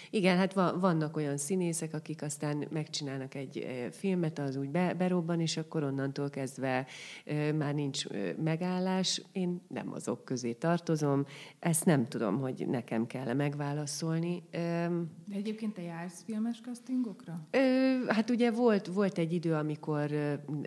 [0.10, 5.84] igen, hát vannak olyan színészek, akik aztán megcsinálnak egy filmet, az úgy berobban, és akkor
[5.84, 6.86] onnantól kezdve
[7.58, 8.06] már nincs
[8.44, 9.22] megállás.
[9.32, 11.26] Én nem azok közé tartozom,
[11.60, 14.44] ezt nem tudom, hogy nekem kell megválaszolni.
[14.52, 17.48] De egyébként te jársz filmes castingokra?
[18.08, 20.10] Hát ugye volt, volt egy idő, amikor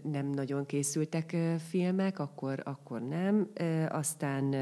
[0.03, 1.37] nem nagyon készültek
[1.69, 3.51] filmek, akkor, akkor nem.
[3.89, 4.55] Aztán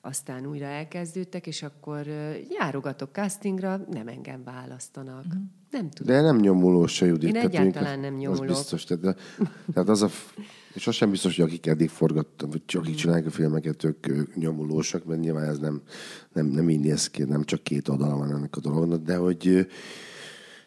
[0.00, 2.06] aztán újra elkezdődtek, és akkor
[2.58, 5.24] járogatok castingra, nem engem választanak.
[5.24, 5.42] Uh-huh.
[5.70, 6.14] Nem tudom.
[6.14, 7.24] De nem nyomulós se, Judit.
[7.28, 8.50] Én tehát egyáltalán nem nyomulok.
[8.50, 8.84] Az biztos.
[8.84, 9.18] Tehát,
[9.72, 10.08] tehát az a,
[10.74, 14.36] és az sem biztos, hogy akik eddig forgattam, vagy akik csinálják a filmeket, ők, ők
[14.36, 15.82] nyomulósak, mert nyilván ez nem,
[16.32, 19.66] nem, nem így néz ki, nem csak két oldala van ennek a dolognak, de hogy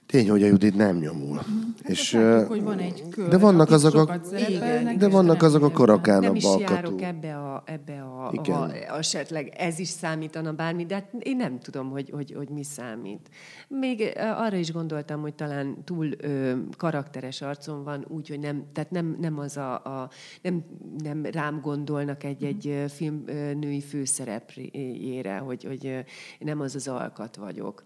[0.06, 1.36] Tény, hogy a Judit nem nyomul.
[1.36, 5.64] Hát és, látjuk, hogy van egy kör, de vannak azok a, igen, de vannak azok
[5.64, 6.74] a karakánabb Nem is alkatú.
[6.74, 8.56] járok ebbe a, ebbe a igen.
[8.56, 12.64] ha esetleg ez is számítana bármi, de hát én nem tudom, hogy, hogy, hogy mi
[12.64, 13.30] számít.
[13.68, 18.92] Még arra is gondoltam, hogy talán túl ö, karakteres arcom van, úgy, hogy nem, tehát
[18.92, 20.10] nem, nem az a, a
[20.42, 20.64] nem,
[21.04, 23.24] nem rám gondolnak egy-egy film
[23.60, 26.04] női főszerepjére, hogy, hogy
[26.40, 27.84] nem az az alkat vagyok.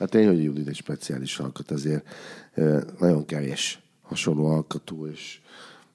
[0.00, 2.08] Hát én, hogy Judit egy speciális alkat, azért
[2.98, 5.40] nagyon kevés hasonló alkatú, és,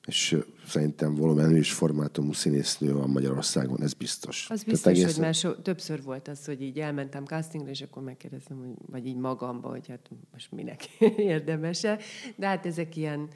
[0.05, 0.37] és
[0.67, 4.47] szerintem volumenű és formátumú színésznő van Magyarországon, ez biztos.
[4.49, 5.13] Az biztos, egész...
[5.13, 9.07] hogy már so, többször volt az, hogy így elmentem castingra, és akkor megkérdeztem, hogy, vagy
[9.07, 10.85] így magamba, hogy hát most minek
[11.33, 11.99] érdemese.
[12.35, 13.29] De hát ezek ilyen,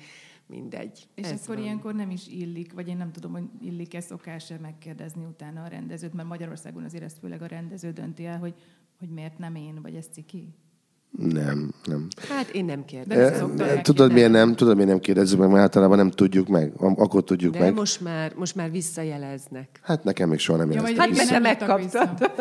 [0.49, 1.08] mindegy.
[1.15, 1.63] És Ez akkor van.
[1.63, 6.13] ilyenkor nem is illik, vagy én nem tudom, hogy illik-e szokás-e megkérdezni utána a rendezőt,
[6.13, 8.53] mert Magyarországon azért ezt főleg a rendező dönti el, hogy
[9.00, 10.54] hogy miért nem én, vagy ez ciki?
[11.18, 12.08] Nem, nem.
[12.30, 13.54] Hát én nem kérdezem.
[13.58, 14.56] E, tudod, miért nem?
[14.56, 16.74] Tudod, miért nem kérdezzük meg, mert általában nem tudjuk meg.
[16.78, 17.74] Akkor tudjuk De meg.
[17.74, 19.80] most már, most már visszajeleznek.
[19.82, 20.96] Hát nekem még soha nem jeleztek.
[20.96, 22.32] Ja, hát mert nem megkaptad.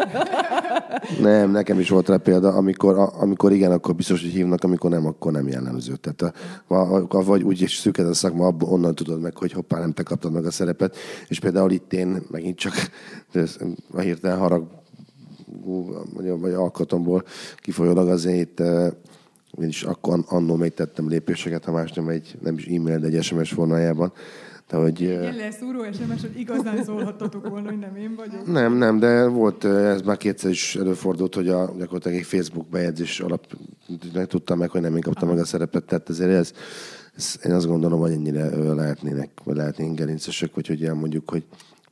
[1.28, 5.06] nem, nekem is volt rá példa, amikor, amikor igen, akkor biztos, hogy hívnak, amikor nem,
[5.06, 5.96] akkor nem jellemző.
[5.96, 6.34] Tehát
[6.66, 9.92] a, a, vagy úgy is szűked a szakma, abban onnan tudod meg, hogy hoppá, nem
[9.92, 10.96] te kaptad meg a szerepet.
[11.28, 12.74] És például itt én megint csak
[13.92, 14.77] a hirtelen harag
[16.40, 17.24] vagy alkatomból
[17.56, 18.60] kifolyólag azért
[19.60, 23.06] én is akkor annól még tettem lépéseket, ha más nem, egy, nem is e-mail, de
[23.06, 24.12] egy SMS formájában.
[24.68, 28.46] De, hogy, Ilyen lesz szúró SMS, hogy igazán szólhattatok volna, hogy nem én vagyok.
[28.46, 33.20] Nem, nem, de volt, ez már kétszer is előfordult, hogy a, gyakorlatilag egy Facebook bejegyzés
[33.20, 33.46] alap
[34.26, 36.52] tudtam meg, hogy nem én kaptam meg a szerepet, tehát ezért ez,
[37.16, 41.44] ez, én azt gondolom, hogy ennyire lehetnének, vagy lehetnénk gerincesek, vagy hogy elmondjuk, hogy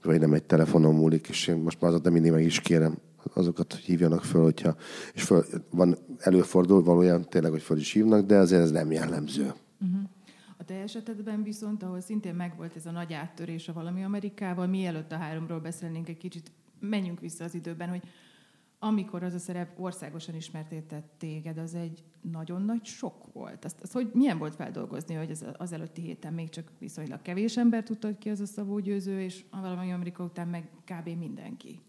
[0.02, 2.98] vagy nem egy telefonon múlik, és én most már nem mindig meg is kérem
[3.34, 4.76] azokat hívjanak föl, hogyha,
[5.14, 9.52] és föl, van előfordul valójában tényleg, hogy föl is hívnak, de azért ez nem jellemző.
[9.80, 10.00] Uh-huh.
[10.56, 15.12] A te esetedben viszont, ahol szintén megvolt ez a nagy áttörés a valami Amerikával, mielőtt
[15.12, 18.02] a háromról beszélnénk egy kicsit, menjünk vissza az időben, hogy
[18.78, 23.64] amikor az a szerep országosan ismertétett téged, az egy nagyon nagy sok volt.
[23.64, 27.56] Azt, az, hogy milyen volt feldolgozni, hogy az, az előtti héten még csak viszonylag kevés
[27.56, 31.18] ember tudta, hogy ki az a Szabó és a valami Amerika után meg kb.
[31.18, 31.80] mindenki.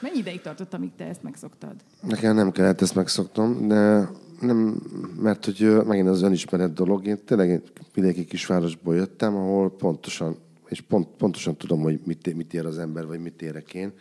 [0.00, 1.74] Mennyi ideig tartott, amíg te ezt megszoktad?
[2.02, 4.08] Nekem nem kellett ezt megszoktom, de
[4.40, 4.82] nem,
[5.20, 7.06] mert hogy megint az önismeret dolog.
[7.06, 10.36] Én tényleg egy vidéki kisvárosból jöttem, ahol pontosan,
[10.68, 13.92] és pont, pontosan tudom, hogy mit, mit ér az ember, vagy mit érek én.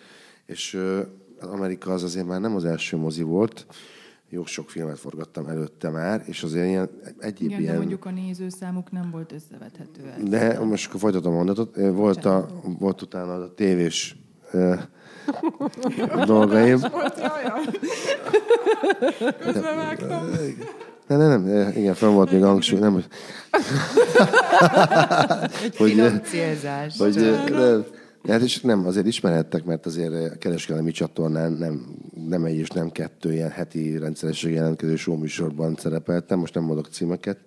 [0.45, 0.79] És
[1.41, 3.65] Amerika az azért már nem az első mozi volt,
[4.29, 7.71] jó sok filmet forgattam előtte már, és azért ilyen egyéb Igen, ilyen...
[7.71, 10.13] de mondjuk a nézőszámuk nem volt összevethető.
[10.29, 11.75] De most akkor folytatom a mondatot.
[11.75, 12.47] Volt, a,
[12.79, 14.15] volt utána a tévés
[16.25, 16.79] dolgaim.
[19.39, 20.29] Közbevágtam.
[21.07, 23.07] Nem, nem, nem, igen, fel volt még hangsúly, nem, hogy...
[25.63, 25.95] Egy hogy.
[26.97, 27.85] Hogy, nem,
[28.27, 31.95] Hát nem, azért ismerhettek, mert azért a kereskedelmi csatornán nem,
[32.27, 37.37] nem egy és nem kettő ilyen heti rendszeresség jelentkező showműsorban szerepeltem, most nem mondok címeket,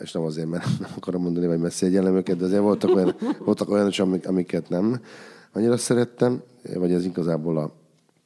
[0.00, 3.70] és nem azért, mert nem akarom mondani, vagy messzi egyenlemőket, de azért voltak olyan, voltak
[3.70, 5.00] olyanok, amiket nem
[5.52, 6.42] annyira szerettem,
[6.74, 7.72] vagy ez igazából a,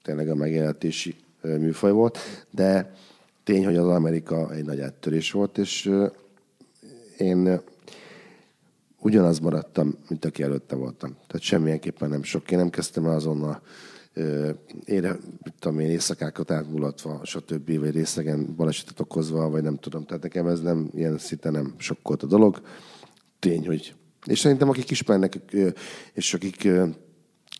[0.02, 2.18] tényleg a megjelentési műfaj volt,
[2.50, 2.94] de
[3.44, 5.92] tény, hogy az Amerika egy nagy áttörés volt, és
[7.18, 7.60] én
[9.00, 11.10] ugyanaz maradtam, mint aki előtte voltam.
[11.10, 12.50] Tehát semmilyenképpen nem sok.
[12.50, 13.62] Én nem kezdtem el azonnal
[14.84, 15.16] ére,
[15.58, 17.78] tudom én, éjszakákat átmulatva, stb.
[17.78, 20.04] vagy részegen balesetet okozva, vagy nem tudom.
[20.04, 22.60] Tehát nekem ez nem, ilyen szinte nem sokkolt a dolog.
[23.38, 23.94] Tény, hogy...
[24.26, 25.38] És szerintem akik ismernek,
[26.12, 26.68] és akik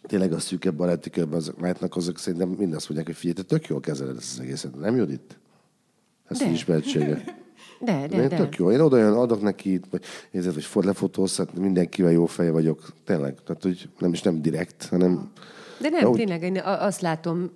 [0.02, 3.66] tényleg a szűkebb baráti körben azok látnak, azok szerintem mindazt mondják, hogy figyelj, te tök
[3.66, 4.76] jól kezeled ezt az egészet.
[4.76, 5.38] Nem, Judit?
[6.28, 7.22] Ez az ismertsége.
[7.80, 8.36] De, de, de.
[8.36, 8.70] Tök jó.
[8.70, 12.92] Én oda olyan adok neki, vagy nézed, hogy lefotózhat, mindenkivel jó feje vagyok.
[13.04, 13.34] Tényleg.
[13.44, 15.30] Tehát, hogy nem is nem direkt, hanem
[15.80, 16.16] De nem, úgy...
[16.16, 17.50] tényleg, én azt látom,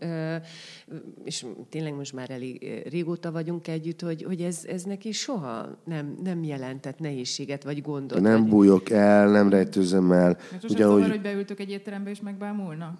[1.24, 6.18] és tényleg most már elég régóta vagyunk együtt, hogy, hogy ez, ez neki soha nem,
[6.22, 8.20] nem jelentett nehézséget vagy gondot.
[8.20, 8.50] Nem vagy...
[8.50, 10.36] bújok el, nem rejtőzöm el.
[10.50, 10.94] Mert Ugyanúgy...
[10.94, 12.98] Szóval, hogy beültök egy étterembe és megbámulnak?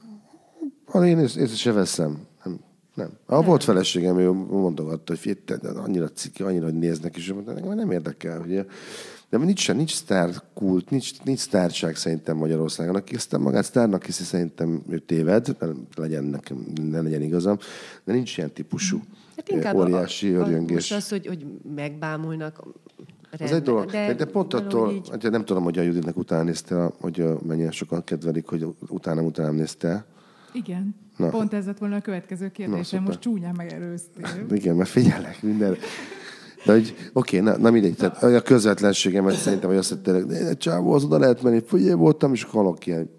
[0.94, 2.26] Én észre se veszem.
[2.44, 2.60] Nem.
[2.94, 3.10] Nem.
[3.26, 3.44] A nem.
[3.44, 5.38] volt feleségem, ő mondogatta, hogy
[5.76, 8.66] annyira ciki, annyira, hogy néznek, és nekem nem érdekel, hogy
[9.30, 12.94] de nincs, nincs sztárkult, nincs, nincs sztárság szerintem Magyarországon.
[12.94, 15.56] Aki aztán magát sztárnak hiszi, szerintem ő téved,
[15.94, 17.58] legyen nekem, ne legyen igazam,
[18.04, 19.02] de nincs ilyen típusú
[19.36, 20.74] hát inkább óriási a, örjöngés.
[20.74, 22.62] Most az, hogy, hogy megbámulnak,
[23.30, 23.90] Rendben, az egy dolog.
[23.90, 25.08] De, de pont attól, így...
[25.10, 29.50] hát nem tudom, hogy a Juditnek utána nézte, hogy mennyire sokan kedvelik, hogy utána utána
[29.50, 30.04] nézte.
[30.54, 30.94] Igen.
[31.16, 31.28] Na.
[31.28, 33.02] Pont ez lett volna a következő kérdésem.
[33.02, 34.46] Most csúnyán megerőztél.
[34.50, 35.76] Igen, mert figyelek minden.
[36.64, 41.04] De hogy, oké, na, na mindegy, tehát a közvetlenségemet szerintem, hogy azt mondta, csávó, az
[41.04, 43.10] oda lehet menni, fogyé voltam, és hallok ilyen.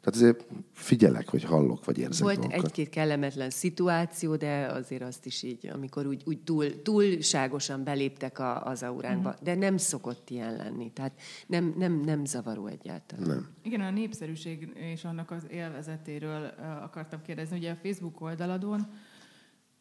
[0.00, 2.64] Tehát azért figyelek, hogy hallok, vagy érzek Volt dolgokat.
[2.64, 8.64] egy-két kellemetlen szituáció, de azért azt is így, amikor úgy, úgy túl, túlságosan beléptek a,
[8.64, 9.28] az auránkba.
[9.28, 9.44] Mm.
[9.44, 10.92] De nem szokott ilyen lenni.
[10.92, 13.26] Tehát nem, nem, nem zavaró egyáltalán.
[13.26, 13.48] Nem.
[13.62, 16.44] Igen, a népszerűség és annak az élvezetéről
[16.82, 17.56] akartam kérdezni.
[17.56, 18.86] Ugye a Facebook oldaladon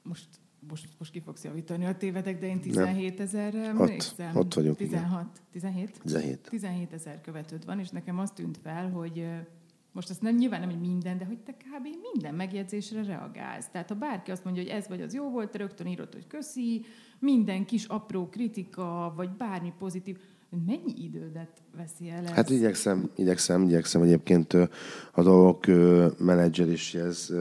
[0.03, 0.27] most
[0.67, 4.29] most, most ki fogsz javítani a tévedek, de én 17 ezerre emlékszem.
[4.29, 5.99] Ott, ott vagyunk, 16, 17?
[6.01, 6.47] 17.
[6.49, 9.25] 17 ezer követőd van, és nekem azt tűnt fel, hogy
[9.91, 11.87] most azt nem nyilván nem, hogy minden, de hogy te kb.
[12.13, 13.67] minden megjegyzésre reagálsz.
[13.71, 16.85] Tehát ha bárki azt mondja, hogy ez vagy az jó volt, rögtön írod, hogy köszi,
[17.19, 20.17] minden kis apró kritika, vagy bármi pozitív,
[20.65, 22.29] Mennyi idődet veszi el ez?
[22.29, 24.53] Hát igyekszem, igyekszem, igyekszem egyébként
[25.11, 25.65] a dolgok
[26.17, 27.33] menedzser is, ez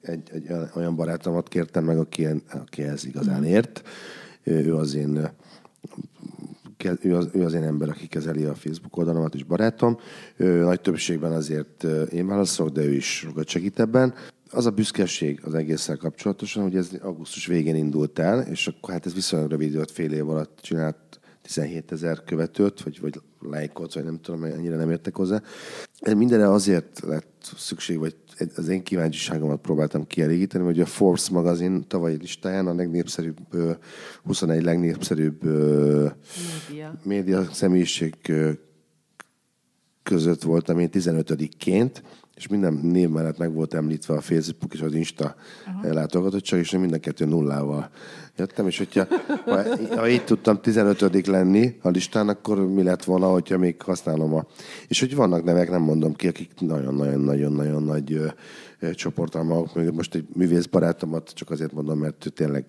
[0.00, 3.82] egy, egy olyan barátomat kértem meg, aki, aki ez igazán ért.
[4.42, 5.30] Ő az én
[7.00, 9.98] ő az, ő az én ember, aki kezeli a Facebook oldalamat, és barátom.
[10.36, 14.14] Ő nagy többségben azért én válaszolok, de ő is sokat segít ebben.
[14.50, 19.06] Az a büszkeség az egésszel kapcsolatosan, hogy ez augusztus végén indult el, és akkor hát
[19.06, 20.96] ez viszonylag rövid időt, fél év alatt csinált
[21.42, 25.42] 17 ezer követőt, vagy, vagy lájkot, vagy nem tudom, ennyire nem értek hozzá.
[26.16, 28.16] Mindenre azért lett szükség, vagy
[28.56, 33.38] az én kíváncsiságomat próbáltam kielégíteni, hogy a Forbes magazin tavalyi listáján a legnépszerűbb,
[34.22, 35.40] 21 legnépszerűbb
[37.04, 38.14] média, média személyiség
[40.02, 42.02] között voltam én 15-ként,
[42.34, 45.34] és minden név mellett meg volt említve a Facebook és az Insta
[45.66, 45.92] Aha.
[45.92, 47.90] látogatottság, és én mind a kettő nullával
[48.38, 49.06] jöttem, és hogyha
[49.44, 49.62] ha,
[49.96, 54.46] ha így tudtam 15 lenni a listán, akkor mi lett volna, hogyha még használom a...
[54.88, 58.20] És hogy vannak nevek, nem mondom ki, akik nagyon-nagyon-nagyon-nagyon nagy
[58.94, 59.94] csoporttal mögött.
[59.94, 62.64] Most egy művész barátomat csak azért mondom, mert tényleg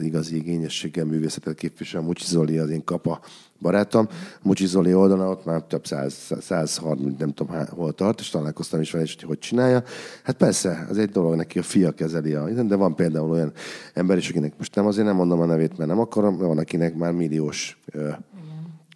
[0.00, 2.00] igazi igényességgel művészetet képvisel.
[2.00, 3.20] Mucsi Zoli az én kapa
[3.60, 4.08] barátom.
[4.42, 8.90] Mucsi Zoli oldalon ott már több száz, 130, nem tudom hol tart, és találkoztam is
[8.90, 9.82] vele, hogy hogy csinálja.
[10.22, 13.52] Hát persze, az egy dolog, neki a fia kezeli a, de van például olyan
[13.94, 16.58] ember is, akinek most nem azért nem mondom a nevét, mert nem akarom, de van,
[16.58, 18.10] akinek már milliós ö,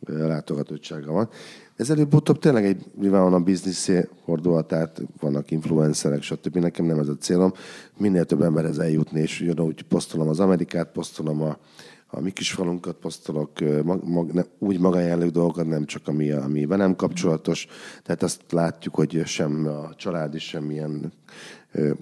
[0.06, 1.28] ö, látogatottsága van.
[1.76, 6.56] Ez előbb-utóbb tényleg egy nyilván a bizniszé fordul, tehát vannak influencerek, stb.
[6.56, 7.52] Nekem nem ez a célom.
[7.96, 11.58] Minél több emberhez eljutni, és ugyanúgy posztolom az Amerikát, posztolom a,
[12.06, 13.50] a mi kis falunkat, posztolok
[13.84, 17.66] mag, mag, ne, úgy magájellegű dolgokat, nem csak ami, ami velem kapcsolatos.
[18.02, 21.12] Tehát azt látjuk, hogy sem a család is semmilyen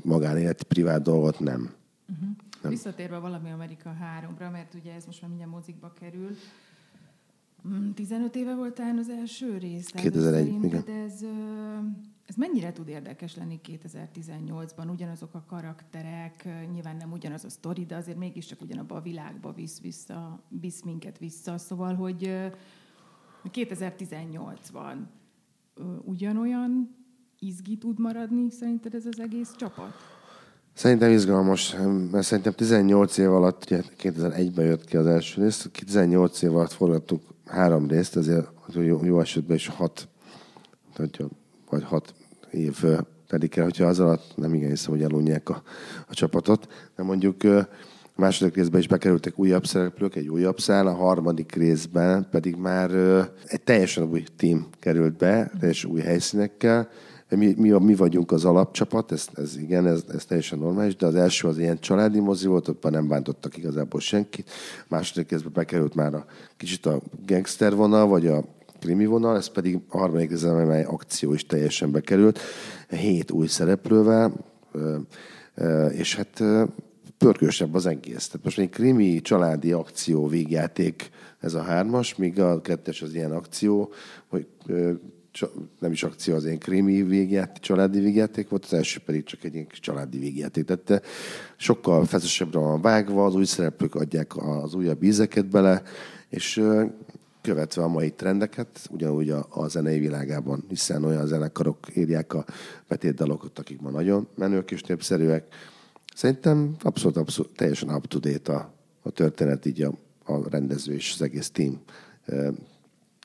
[0.02, 1.75] magánélet, privát dolgot nem.
[2.66, 2.74] Nem.
[2.74, 6.37] Visszatérve valami Amerika 3-ra, mert ugye ez most már mindjárt mozikba kerül,
[7.94, 9.87] 15 mm, éve volt talán az első rész.
[9.87, 10.85] 2001, igen.
[10.88, 11.24] Ez,
[12.26, 14.90] ez mennyire tud érdekes lenni 2018-ban?
[14.90, 19.81] Ugyanazok a karakterek, nyilván nem ugyanaz a sztori, de azért mégiscsak ugyanabba a világba visz,
[19.81, 21.59] vissza, visz minket vissza.
[21.59, 22.50] Szóval, hogy
[23.44, 24.96] 2018-ban
[26.05, 26.96] ugyanolyan
[27.38, 29.94] izgi tud maradni szerinted ez az egész csapat?
[30.76, 31.76] Szerintem izgalmas,
[32.10, 36.72] mert szerintem 18 év alatt, ugye 2001-ben jött ki az első rész, 18 év alatt
[36.72, 40.08] forgattuk három részt, ezért jó, jó esetben is hat,
[41.70, 42.14] vagy hat
[42.50, 42.84] év
[43.28, 45.62] telik el, hogyha az alatt nem igen hiszem, hogy elunják a,
[46.08, 47.68] a csapatot, de mondjuk a
[48.16, 52.90] második részben is bekerültek újabb szereplők, egy újabb szál, a harmadik részben pedig már
[53.46, 56.88] egy teljesen új team került be, teljesen új helyszínekkel,
[57.28, 61.14] mi, mi, mi vagyunk az alapcsapat, ez, ez igen, ez, ez teljesen normális, de az
[61.14, 64.50] első az ilyen családi mozi volt, ott már nem bántottak igazából senkit.
[64.88, 66.24] Második részben bekerült már a
[66.56, 68.44] kicsit a gangster vonal, vagy a
[68.80, 72.38] krimi vonal, ez pedig a harmadik részben, amely akció is teljesen bekerült,
[72.88, 74.32] hét új szereplővel,
[75.90, 76.42] és hát
[77.18, 78.26] pörgősebb az egész.
[78.26, 83.32] Tehát most egy krimi, családi akció végjáték ez a hármas, míg a kettes az ilyen
[83.32, 83.92] akció,
[84.28, 84.46] hogy
[85.78, 89.55] nem is akció, az én krimi végjáték, családi végjáték volt, az első pedig csak egy
[89.55, 90.64] ilyen családi végjáték.
[90.64, 91.05] Tehát
[91.57, 95.82] sokkal feszesebbre van vágva, az új szereplők adják az újabb ízeket bele,
[96.28, 96.62] és
[97.43, 102.45] követve a mai trendeket, ugyanúgy a, a zenei világában, hiszen olyan zenekarok írják a
[102.89, 105.47] betétdalokat, akik ma nagyon menők és népszerűek.
[106.14, 108.72] Szerintem abszolút, abszolút teljesen up-to-date a,
[109.03, 109.93] a történet, így a,
[110.24, 111.80] a rendező és az egész team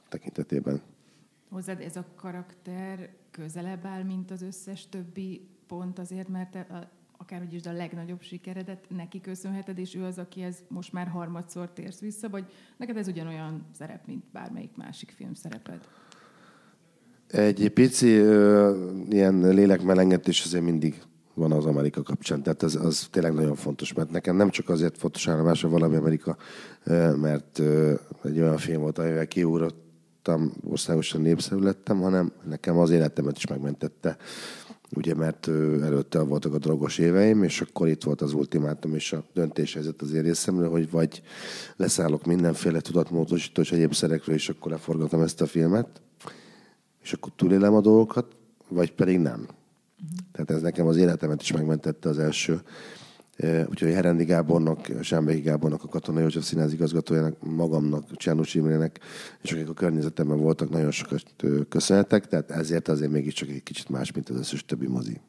[0.09, 0.81] tekintetében.
[1.51, 6.57] Hozzád ez a karakter közelebb áll, mint az összes többi pont azért, mert
[7.17, 11.99] akárhogy is a legnagyobb sikeredet neki köszönheted, és ő az, akihez most már harmadszor térsz
[11.99, 12.45] vissza, vagy
[12.77, 15.87] neked ez ugyanolyan szerep, mint bármelyik másik film szereped?
[17.27, 21.01] Egy pici ö, ilyen lélekmelengetés azért mindig
[21.33, 22.43] van az Amerika kapcsán.
[22.43, 26.37] Tehát az, az tényleg nagyon fontos, mert nekem nem csak azért fontos állomásra valami Amerika,
[27.15, 27.59] mert
[28.23, 29.27] egy olyan film volt, amivel
[30.21, 34.17] kiúrottam, országosan népszerű lettem, hanem nekem az életemet is megmentette
[34.95, 35.47] ugye mert
[35.81, 40.13] előtte voltak a drogos éveim, és akkor itt volt az ultimátum és a döntéshelyzet az
[40.13, 41.21] én részemről, hogy vagy
[41.75, 46.01] leszállok mindenféle tudatmódosító és egyéb szerekről, és akkor leforgatom ezt a filmet,
[47.01, 48.35] és akkor túlélem a dolgokat,
[48.67, 49.39] vagy pedig nem.
[49.39, 50.17] Uh-huh.
[50.31, 52.61] Tehát ez nekem az életemet is megmentette az első
[53.39, 58.99] Úgyhogy Herendi Gábornak, Sámbéki Gábornak, a Katona József Színház igazgatójának, magamnak, Csernus Imrének,
[59.41, 61.23] és akik a környezetemben voltak, nagyon sokat
[61.69, 65.19] köszönhetek, tehát ezért azért mégiscsak egy kicsit más, mint az összes többi mozi.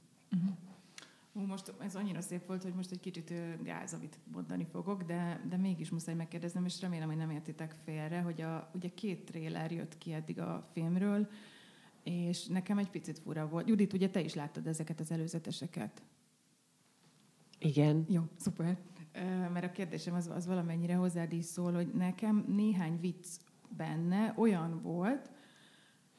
[1.32, 3.32] Most ez annyira szép volt, hogy most egy kicsit
[3.62, 8.20] gáz, amit mondani fogok, de, de mégis muszáj megkérdeznem, és remélem, hogy nem értitek félre,
[8.20, 11.28] hogy a, ugye két tréler jött ki eddig a filmről,
[12.02, 13.68] és nekem egy picit fura volt.
[13.68, 16.02] Judit, ugye te is láttad ezeket az előzeteseket?
[17.62, 18.04] Igen.
[18.08, 18.78] Jó, szuper.
[19.52, 23.26] Mert a kérdésem az, az valamennyire hozzád is szól, hogy nekem néhány vicc
[23.76, 25.30] benne olyan volt,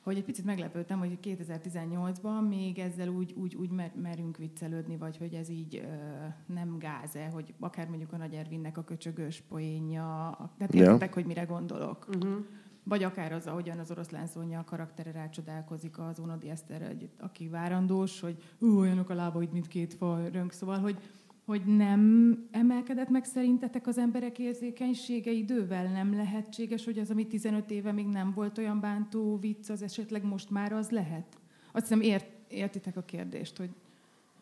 [0.04, 5.18] hogy egy picit meglepődtem, hogy 2018-ban még ezzel úgy, úgy, úgy mer, merünk viccelődni, vagy
[5.18, 10.36] hogy ez így ö, nem gáze, hogy akár mondjuk a Nagy Ervinnek a köcsögös poénja,
[10.58, 11.14] tehát értek, ja.
[11.14, 12.08] hogy mire gondolok.
[12.08, 12.46] Uh-huh.
[12.84, 18.20] Vagy akár az, ahogyan az oroszlán Szonya a karaktere rácsodálkozik az Onodi Eszterre, aki várandós,
[18.20, 20.98] hogy ú, olyanok a lábaid, mint két fa rönk, szóval, hogy,
[21.46, 25.92] hogy nem emelkedett meg szerintetek az emberek érzékenysége idővel?
[25.92, 30.24] Nem lehetséges, hogy az, ami 15 éve még nem volt olyan bántó vicc, az esetleg
[30.24, 31.38] most már az lehet?
[31.72, 33.70] Azt hiszem ért, értitek a kérdést, hogy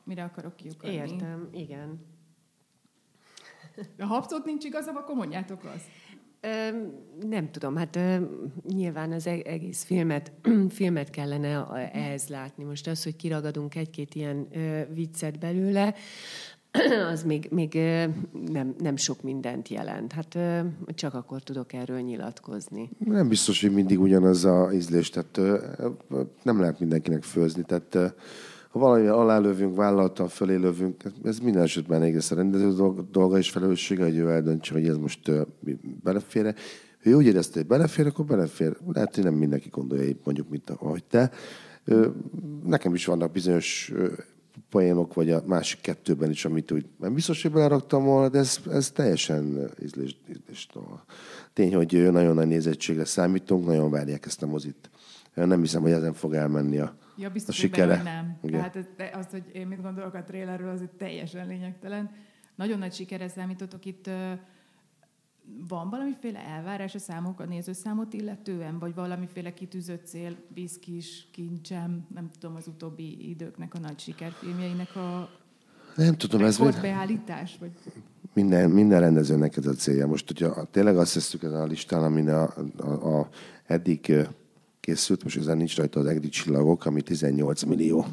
[0.03, 0.95] mire akarok kiukadni.
[0.95, 1.99] Értem, igen.
[3.97, 5.85] Ha abszolút nincs igazam, akkor mondjátok azt.
[7.19, 7.99] Nem tudom, hát
[8.67, 10.31] nyilván az e-, egész filmet,
[10.69, 12.63] filmet kellene ehhez látni.
[12.63, 14.47] Most az, hogy kiragadunk egy-két ilyen
[14.93, 15.95] viccet belőle,
[17.11, 17.73] az még, még
[18.51, 20.11] nem, nem sok mindent jelent.
[20.11, 20.37] Hát
[20.95, 22.89] csak akkor tudok erről nyilatkozni.
[22.99, 25.39] Nem biztos, hogy mindig ugyanaz a ízlés, tehát
[26.43, 27.63] nem lehet mindenkinek főzni.
[27.63, 28.13] Tehát
[28.69, 32.73] ha valami alálövünk, vállaltan fölé lövünk, ez minden esetben egész a rendező
[33.11, 35.31] dolga és felelőssége, hogy ő eldöntse, hogy ez most
[36.03, 36.55] belefér
[37.03, 38.77] Ha ő úgy érezte, hogy belefér, akkor belefér.
[38.93, 41.31] Lehet, hogy nem mindenki gondolja mondjuk, mint ahogy te.
[42.65, 43.93] Nekem is vannak bizonyos
[44.71, 48.59] poénok, vagy a másik kettőben is, amit úgy nem biztos, hogy beleraktam volna, de ez,
[48.71, 50.67] ez teljesen ízlés, ízlés
[51.53, 54.89] Tény, hogy nagyon nagy nézettségre számítunk, nagyon várják ezt a mozit.
[55.33, 57.95] Nem hiszem, hogy ezen fog elmenni a, ja, biztos, a sikere.
[57.95, 58.37] Benne, nem.
[58.43, 58.59] Igen.
[58.59, 62.11] Tehát ez, az, hogy én mit gondolok a trailerről, az teljesen lényegtelen.
[62.55, 64.09] Nagyon nagy sikere számítotok itt
[65.67, 72.29] van valamiféle elvárás a számok, a nézőszámot illetően, vagy valamiféle kitűzött cél, viszkis, kincsem, nem
[72.39, 75.29] tudom, az utóbbi időknek a nagy sikerfilmjeinek a
[75.95, 77.71] nem tudom, ez beállítás, vagy
[78.33, 80.07] minden, minden rendezőnek ez a célja.
[80.07, 83.29] Most, hogyha tényleg azt hiszük ezen a listán, amin a, a, a
[83.65, 84.27] eddig
[84.79, 88.05] készült, most ezen nincs rajta az egri csillagok, ami 18 millió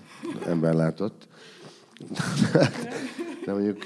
[0.47, 1.29] ember látott.
[3.45, 3.83] De mondjuk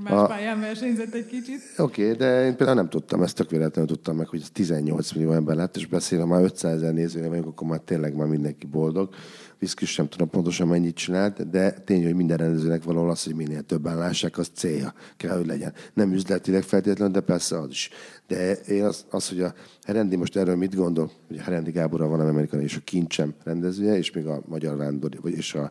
[0.00, 0.26] Más a...
[0.26, 1.60] pályán versenyzett egy kicsit.
[1.76, 5.32] Oké, okay, de én például nem tudtam, ezt tök véletlenül tudtam meg, hogy 18 millió
[5.32, 9.14] ember lett, és beszélem, már 500 ezer nézője vagyok, akkor már tényleg már mindenki boldog.
[9.58, 13.62] Viszkis sem tudom pontosan mennyit csinált, de tény, hogy minden rendezőnek valahol az, hogy minél
[13.62, 15.72] többen lássák, az célja kell, hogy legyen.
[15.94, 17.90] Nem üzletileg feltétlenül, de persze az is.
[18.26, 22.08] De én az, az hogy a Herendi most erről mit gondol, hogy a Herendi Gáborral
[22.08, 25.70] van amerikai és a Kincsem rendezője, és még a Magyar Vándor, és, a,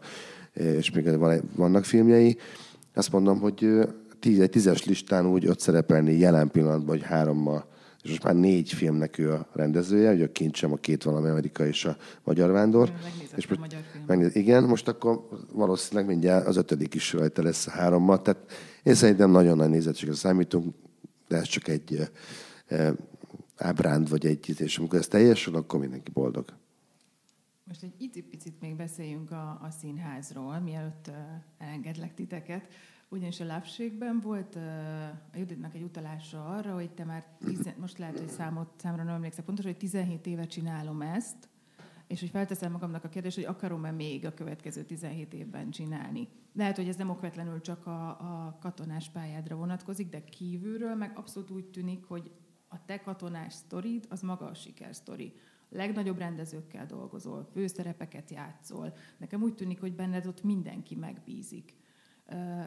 [0.53, 1.17] és még
[1.55, 2.37] vannak filmjei,
[2.93, 3.69] azt mondom, hogy
[4.21, 7.69] tíz, egy tízes listán úgy ott szerepelni jelen pillanatban, hogy hárommal,
[8.03, 11.65] és most már négy filmnek ő a rendezője, hogy a kincsem a két valami Amerika
[11.65, 12.91] és a Magyar Vándor.
[13.35, 14.03] és most, a magyar film.
[14.07, 18.21] Megnéz, igen, most akkor valószínűleg mindjárt az ötödik is rajta lesz a hárommal.
[18.21, 18.51] Tehát
[18.83, 20.75] én szerintem nagyon nagy nézettségre számítunk,
[21.27, 22.09] de ez csak egy
[22.67, 22.93] e,
[23.57, 26.45] ábránd vagy egy, és amikor ez teljesül, akkor mindenki boldog.
[27.63, 31.11] Most egy icipicit még beszéljünk a, a színházról, mielőtt
[31.57, 32.67] elengedlek titeket.
[33.13, 34.61] Ugyanis a lábségben volt uh,
[35.33, 39.13] a Juditnak egy utalása arra, hogy te már, tizen, most lehet, hogy számot, számra nem
[39.13, 41.49] emlékszem pontosan, hogy 17 éve csinálom ezt,
[42.07, 46.27] és hogy felteszem magamnak a kérdést, hogy akarom-e még a következő 17 évben csinálni.
[46.53, 51.51] Lehet, hogy ez nem okvetlenül csak a, a katonás pályádra vonatkozik, de kívülről meg abszolút
[51.51, 52.31] úgy tűnik, hogy
[52.67, 55.33] a te katonás sztorid az maga a sikersztori
[55.69, 58.93] legnagyobb rendezőkkel dolgozol, főszerepeket játszol.
[59.17, 61.79] Nekem úgy tűnik, hogy benned ott mindenki megbízik.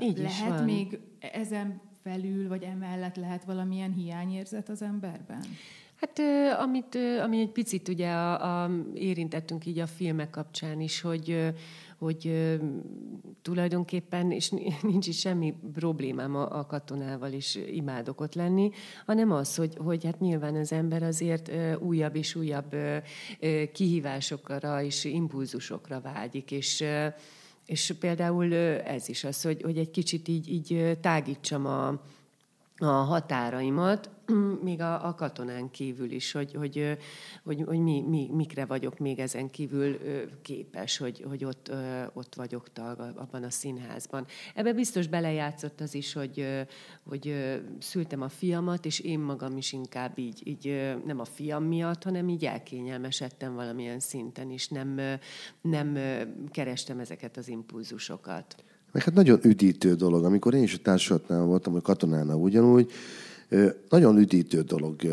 [0.01, 5.43] Így lehet még ezen felül, vagy emellett lehet valamilyen hiányérzet az emberben?
[5.95, 6.21] Hát
[6.61, 11.53] amit, ami egy picit ugye a, a, érintettünk így a filmek kapcsán is, hogy,
[11.99, 12.51] hogy
[13.43, 14.53] tulajdonképpen, és
[14.83, 18.71] nincs is semmi problémám a, a katonával is imádok ott lenni,
[19.07, 22.77] hanem az, hogy, hogy hát nyilván az ember azért újabb és újabb
[23.73, 26.85] kihívásokra és impulzusokra vágyik, és
[27.67, 31.89] és például ez is az, hogy, hogy egy kicsit így, így tágítsam a,
[32.79, 34.11] a határaimat,
[34.63, 36.99] még a, a katonán kívül is, hogy, hogy,
[37.43, 39.99] hogy, hogy mi, mi, mikre vagyok még ezen kívül
[40.43, 41.73] képes, hogy, hogy ott,
[42.13, 44.27] ott vagyok tag abban a színházban.
[44.55, 46.47] Ebbe biztos belejátszott az is, hogy,
[47.09, 47.35] hogy
[47.79, 52.29] szültem a fiamat, és én magam is inkább így, így nem a fiam miatt, hanem
[52.29, 55.01] így elkényelmesedtem valamilyen szinten, és nem,
[55.61, 55.99] nem
[56.51, 58.65] kerestem ezeket az impulzusokat.
[58.93, 62.93] Meg hát nagyon üdítő dolog, amikor én is a társulatnál voltam, hogy katonánál ugyanúgy,
[63.89, 65.05] nagyon üdítő dolog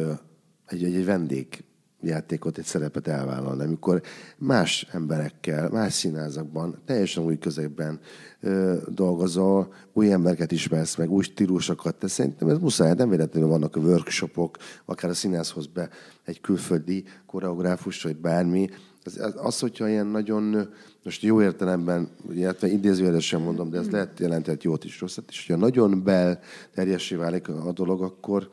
[0.67, 1.63] egy, egy, egy vendég
[2.01, 4.01] játékot, egy szerepet elvállalni, amikor
[4.38, 7.99] más emberekkel, más színházakban, teljesen új közegben
[8.39, 13.75] ö, dolgozol, új embereket ismersz meg, új stílusokat, de szerintem ez muszáj, nem véletlenül vannak
[13.75, 15.89] a workshopok, akár a színházhoz be
[16.23, 18.69] egy külföldi koreográfus, vagy bármi,
[19.04, 20.70] az, az, hogyha ilyen nagyon,
[21.04, 23.93] most jó értelemben, illetve idézőjelesen mondom, de ez hmm.
[23.93, 28.49] lehet jelentett jót is, rosszat is, hogyha nagyon belterjessé válik a dolog, akkor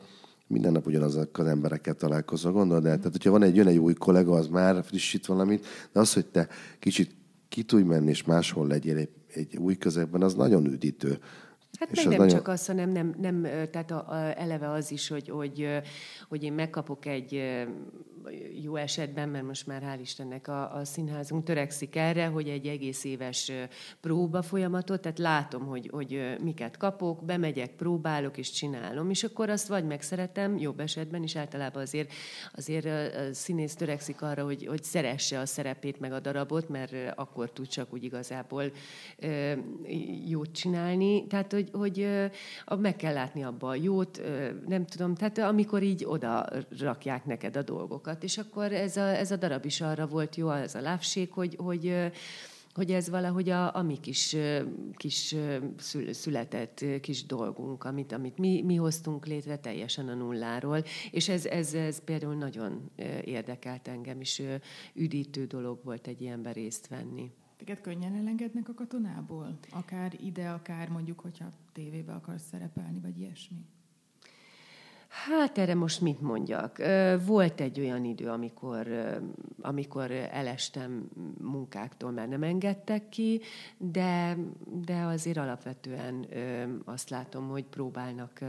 [0.47, 2.97] minden nap ugyanazokkal az emberekkel találkozol, gondolod el?
[2.97, 6.27] Tehát, hogyha van egy, jön egy új kollega, az már frissít valamit, de az, hogy
[6.27, 7.11] te kicsit
[7.49, 11.19] ki tudj menni, és máshol legyél egy, egy új közegben, az nagyon üdítő.
[11.79, 12.29] Hát meg nem nagyon...
[12.29, 15.69] csak az, hanem nem, nem tehát a, a, eleve az is, hogy, hogy,
[16.29, 17.43] hogy én megkapok egy
[18.63, 23.05] jó esetben, mert most már hál' Istennek a, a színházunk törekszik erre, hogy egy egész
[23.05, 23.53] éves
[24.01, 29.69] próba folyamatot, tehát látom, hogy, hogy miket kapok, bemegyek, próbálok és csinálom, és akkor azt
[29.69, 32.13] vagy megszeretem, jobb esetben is általában azért,
[32.55, 37.51] azért a színész törekszik arra, hogy, hogy szeresse a szerepét meg a darabot, mert akkor
[37.51, 38.73] tud csak úgy igazából
[40.27, 41.27] jót csinálni.
[41.27, 42.29] Tehát, hogy, hogy
[42.79, 44.23] meg kell látni abba a jót,
[44.67, 46.47] nem tudom, tehát amikor így oda
[46.79, 48.23] rakják neked a dolgokat.
[48.23, 51.57] És akkor ez a, ez a darab is arra volt jó, ez a lávség, hogy,
[51.59, 52.11] hogy
[52.79, 54.37] hogy ez valahogy a, a mi kis,
[54.97, 55.35] kis
[56.11, 61.75] született kis dolgunk, amit, amit mi, mi hoztunk létre teljesen a nulláról, és ez, ez,
[61.75, 62.91] ez például nagyon
[63.25, 64.43] érdekelt engem, és
[64.95, 67.31] üdítő dolog volt egy ilyenben részt venni.
[67.59, 69.59] Téged könnyen elengednek a katonából?
[69.71, 73.65] Akár ide, akár mondjuk, hogyha tévébe akarsz szerepelni, vagy ilyesmi?
[75.09, 76.83] Hát erre most mit mondjak?
[77.27, 78.89] Volt egy olyan idő, amikor,
[79.61, 81.09] amikor elestem
[81.41, 83.41] munkáktól, mert nem engedtek ki,
[83.79, 86.27] de, de azért alapvetően
[86.85, 88.41] azt látom, hogy próbálnak,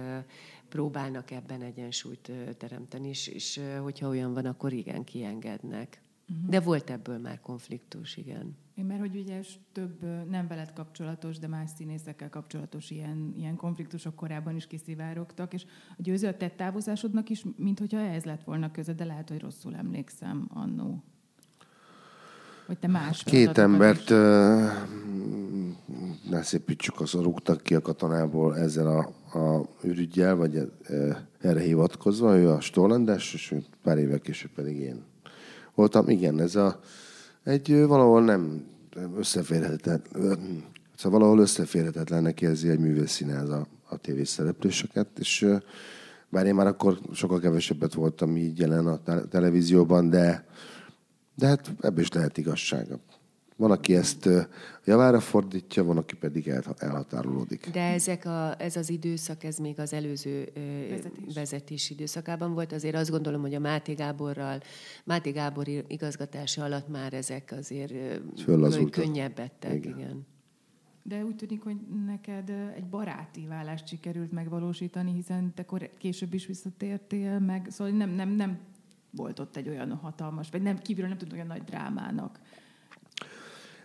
[0.70, 6.02] próbálnak ebben egyensúlyt teremteni, és, és hogyha olyan van, akkor igen, kiengednek.
[6.30, 6.50] Uh-huh.
[6.50, 8.56] De volt ebből már konfliktus, igen.
[8.76, 14.16] Én mert hogy ugye több nem veled kapcsolatos, de más színészekkel kapcsolatos ilyen, ilyen konfliktusok
[14.16, 18.72] korábban is kiszivárogtak, és a győző a tett távozásodnak is, mint hogyha ez lett volna
[18.72, 21.04] köze, de lehet, hogy rosszul emlékszem annó.
[22.68, 24.16] Vagy te más Két embert, is.
[26.30, 29.00] ne szépítsük, az rúgtak ki a katonából ezzel a,
[29.40, 30.72] a ürügyjel, vagy
[31.40, 35.04] erre hivatkozva, ő a Stollandás, és pár évek később pedig én
[35.80, 36.10] voltam.
[36.10, 36.80] Igen, ez a
[37.44, 38.66] egy valahol nem
[39.18, 40.02] összeférhetetlen,
[40.96, 45.48] szóval valahol összeférhetetlennek érzi egy művészszínház a, a tévészereplősöket, és
[46.30, 49.00] bár én már akkor sokkal kevesebbet voltam így jelen a
[49.30, 50.46] televízióban, de,
[51.36, 53.00] de hát ebből is lehet igazsága.
[53.60, 54.30] Van, aki ezt
[54.86, 57.70] javára fordítja, van, aki pedig el, elhatárolódik.
[57.70, 60.52] De ezek a, ez az időszak, ez még az előző
[60.90, 61.34] Vezetés.
[61.34, 62.72] vezetés időszakában volt.
[62.72, 64.62] Azért azt gondolom, hogy a Máté Gáborral,
[65.04, 67.94] Máté Gábor igazgatása alatt már ezek azért
[68.90, 69.74] könnyebbettek.
[69.74, 69.98] Igen.
[69.98, 70.26] igen.
[71.04, 75.66] De úgy tűnik, hogy neked egy baráti vállást sikerült megvalósítani, hiszen te
[75.98, 78.60] később is visszatértél, meg szóval nem, nem, nem
[79.12, 82.40] volt ott egy olyan hatalmas, vagy nem kívülről nem tudod olyan nagy drámának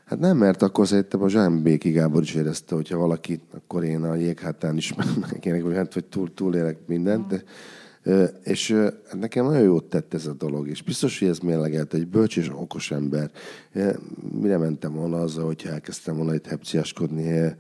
[0.05, 4.03] Hát nem, mert akkor szerintem a Zsán Béki Gábor is érezte, hogyha valaki, akkor én
[4.03, 4.95] a jéghátán is
[5.41, 7.27] meg hogy hát, hogy túl, túlélek mindent.
[7.27, 7.43] De,
[8.43, 8.77] és
[9.13, 12.51] nekem nagyon jót tett ez a dolog, és biztos, hogy ez mérlegelt egy bölcs és
[12.53, 13.31] okos ember.
[14.41, 17.57] Mire mentem volna azzal, hogyha elkezdtem volna itt hepciaskodni,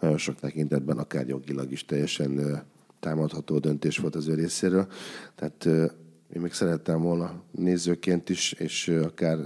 [0.00, 2.62] nagyon sok tekintetben, akár jogilag is teljesen
[3.00, 4.86] támadható döntés volt az ő részéről.
[5.34, 5.64] Tehát
[6.34, 9.38] én még szerettem volna nézőként is, és akár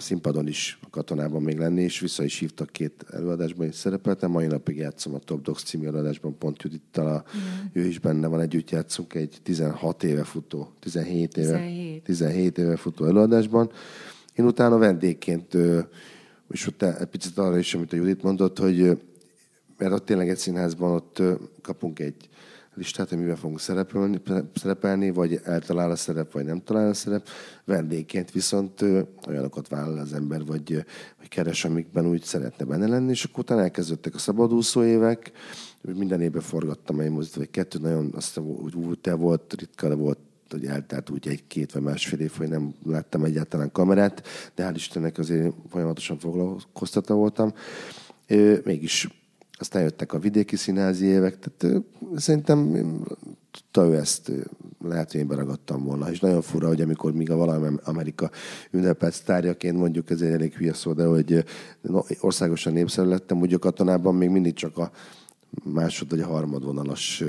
[0.00, 4.30] a színpadon is a katonában még lenni, és vissza is hívtak két előadásban, is szerepeltem.
[4.30, 7.66] Mai napig játszom a Top Dogs című előadásban, pont Judittal, a, mm.
[7.72, 12.02] ő is benne van, együtt játszunk egy 16 éve futó, 17 éve, 17.
[12.02, 13.70] 17 éve futó előadásban.
[14.34, 15.56] Én utána vendégként,
[16.50, 18.98] és ott egy picit arra is, amit a Judit mondott, hogy
[19.78, 21.22] mert ott tényleg egy színházban ott
[21.62, 22.28] kapunk egy
[22.74, 24.20] listát, hogy mivel fogunk szerepelni,
[24.54, 27.28] szerepelni, vagy eltalál a szerep, vagy nem talál a szerep.
[27.64, 28.84] Vendégként viszont
[29.26, 30.84] olyanokat vállal az ember, vagy,
[31.18, 35.32] vagy keres, amikben úgy szeretne benne lenni, és akkor utána elkezdődtek a szabadúszó évek,
[35.82, 38.38] minden évben forgattam egy mozdít, vagy kettő, nagyon azt
[38.74, 40.18] úgy te volt, ritka, de volt
[40.50, 44.22] hogy eltelt úgy egy-két vagy másfél év, hogy nem láttam egyáltalán kamerát,
[44.54, 47.52] de hál' Istennek azért folyamatosan foglalkoztatva voltam.
[48.64, 49.19] Mégis
[49.60, 51.84] aztán jöttek a vidéki színházi évek, tehát
[52.16, 52.72] szerintem
[53.50, 54.32] tudta ő ezt,
[54.84, 56.10] lehet, hogy én beragadtam volna.
[56.10, 58.30] És nagyon fura, hogy amikor míg a valami Amerika
[58.70, 61.44] ünnepelt sztárjaként, mondjuk ez egy elég hülye szó, de hogy
[62.20, 64.90] országosan népszerű lettem, úgy a katonában még mindig csak a
[65.64, 67.24] másod vagy a harmadvonalas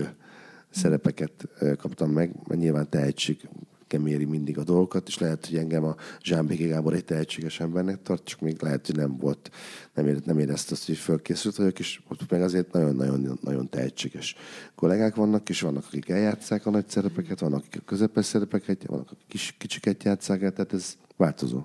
[0.69, 3.49] szerepeket kaptam meg, mert nyilván tehetség
[3.91, 8.23] keméri mindig a dolgokat, és lehet, hogy engem a Zsámbéki Gábor egy tehetséges embernek tart,
[8.23, 9.51] csak még lehet, hogy nem volt,
[9.93, 14.35] nem, ére, nem érezte azt, hogy fölkészült vagyok, és ott meg azért nagyon-nagyon nagyon tehetséges
[14.75, 19.11] kollégák vannak, és vannak, akik eljátszák a nagy szerepeket, vannak, akik a közepes szerepeket, vannak,
[19.11, 21.63] akik kis, kicsiket játszák, tehát ez változó.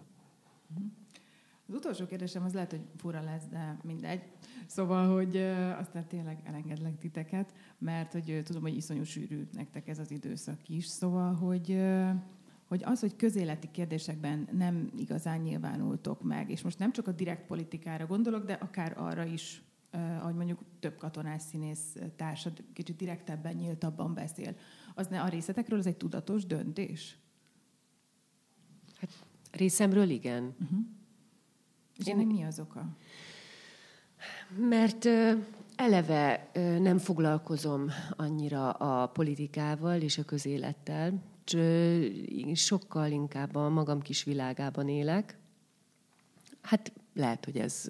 [1.69, 4.23] Az utolsó kérdésem az lehet, hogy fura lesz, de mindegy.
[4.67, 5.37] Szóval, hogy
[5.79, 10.87] aztán tényleg elengedlek titeket, mert hogy tudom, hogy iszonyú sűrű nektek ez az időszak is.
[10.87, 11.85] Szóval, hogy
[12.67, 17.47] hogy az, hogy közéleti kérdésekben nem igazán nyilvánultok meg, és most nem csak a direkt
[17.47, 24.15] politikára gondolok, de akár arra is, ahogy mondjuk több katonás színész társad kicsit direktebben, nyíltabban
[24.15, 24.55] beszél.
[24.95, 27.19] Az ne a részletekről, az egy tudatos döntés?
[29.01, 29.11] Hát
[29.51, 30.55] részemről igen.
[30.61, 30.79] Uh-huh.
[31.99, 32.87] És ennek mi az oka?
[34.69, 35.09] Mert
[35.77, 41.23] eleve nem foglalkozom annyira a politikával és a közélettel,
[42.55, 45.39] sokkal inkább a magam kis világában élek.
[46.63, 47.89] Hát lehet, hogy ez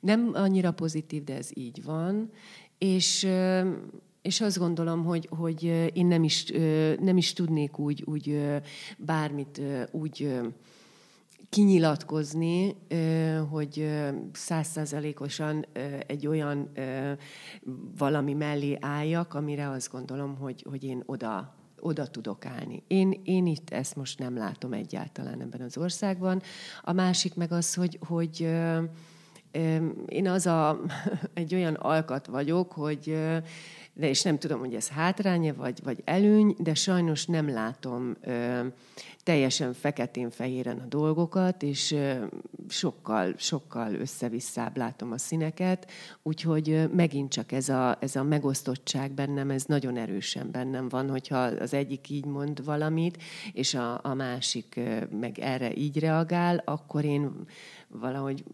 [0.00, 2.30] nem annyira pozitív, de ez így van.
[2.78, 3.28] És,
[4.22, 5.62] és azt gondolom, hogy, hogy
[5.92, 6.44] én nem is,
[7.00, 8.40] nem is tudnék úgy, úgy
[8.98, 9.60] bármit
[9.90, 10.40] úgy
[11.48, 12.76] kinyilatkozni,
[13.50, 13.90] hogy
[14.32, 15.66] százszázalékosan
[16.06, 16.70] egy olyan
[17.98, 22.82] valami mellé álljak, amire azt gondolom, hogy, hogy én oda oda tudok állni.
[22.86, 26.42] Én, én itt ezt most nem látom egyáltalán ebben az országban.
[26.82, 28.40] A másik meg az, hogy, hogy
[30.06, 30.80] én az a,
[31.34, 33.18] egy olyan alkat vagyok, hogy
[33.98, 38.66] de és nem tudom, hogy ez hátránya vagy, vagy előny, de sajnos nem látom ö,
[39.22, 42.24] teljesen feketén-fehéren a dolgokat, és ö,
[42.68, 45.90] sokkal, sokkal összevisszább látom a színeket,
[46.22, 51.10] úgyhogy ö, megint csak ez a, ez a megosztottság bennem, ez nagyon erősen bennem van,
[51.10, 53.22] hogyha az egyik így mond valamit,
[53.52, 57.30] és a, a másik ö, meg erre így reagál, akkor én
[57.88, 58.44] valahogy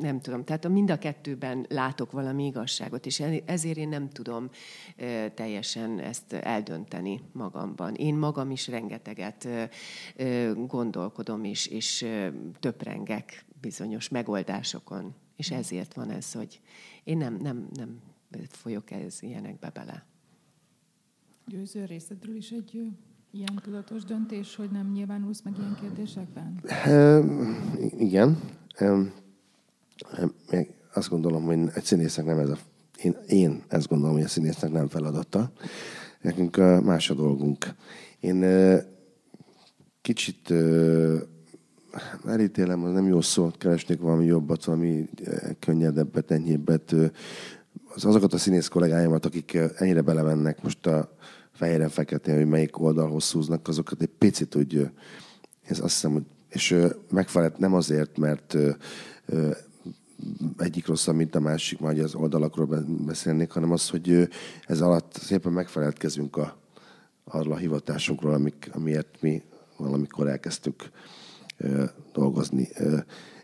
[0.00, 4.50] nem tudom, tehát a mind a kettőben látok valami igazságot, és ezért én nem tudom
[5.34, 7.94] teljesen ezt eldönteni magamban.
[7.94, 9.48] Én magam is rengeteget
[10.66, 12.06] gondolkodom, és, és
[12.60, 16.60] töprengek bizonyos megoldásokon, és ezért van ez, hogy
[17.04, 18.00] én nem, nem, nem
[18.48, 20.04] folyok ez ilyenekbe bele.
[21.46, 22.82] Győző részedről is egy
[23.30, 26.60] ilyen tudatos döntés, hogy nem nyilvánulsz meg ilyen kérdésekben?
[27.98, 28.38] igen,
[30.50, 32.58] még azt gondolom, hogy egy színésznek nem ez a...
[33.02, 35.52] Én, én ezt gondolom, hogy a színésznek nem feladata.
[36.20, 37.74] Nekünk más a dolgunk.
[38.20, 38.44] Én
[40.02, 40.52] kicsit
[42.26, 45.08] elítélem, az nem jó szó, keresnék valami jobbat, valami
[45.58, 46.94] könnyedebbet, enyhébbet.
[47.94, 51.16] Az, azokat a színész kollégáimat, akik ennyire belemennek most a
[51.52, 54.90] fehéren-feketén, hogy melyik oldalhoz szúznak, azokat egy picit úgy,
[55.62, 56.76] ez azt hiszem, hogy és
[57.10, 58.56] megfelelt nem azért, mert
[60.58, 64.28] egyik rosszabb, mint a másik, majd az oldalakról beszélnék, hanem az, hogy
[64.66, 66.56] ez alatt szépen megfelelkezünk a,
[67.24, 69.42] arról a hivatásunkról, amik, amiért mi
[69.76, 70.90] valamikor elkezdtük
[72.12, 72.68] dolgozni.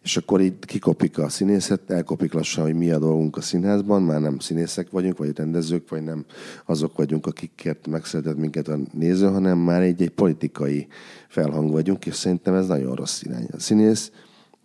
[0.02, 4.20] és akkor így kikopik a színészet, elkopik lassan, hogy mi a dolgunk a színházban, már
[4.20, 6.24] nem színészek vagyunk, vagy rendezők, vagy nem
[6.64, 10.86] azok vagyunk, akikért megszületett minket a néző, hanem már egy, egy politikai
[11.28, 13.48] felhang vagyunk, és szerintem ez nagyon rossz irány.
[13.52, 14.10] A színész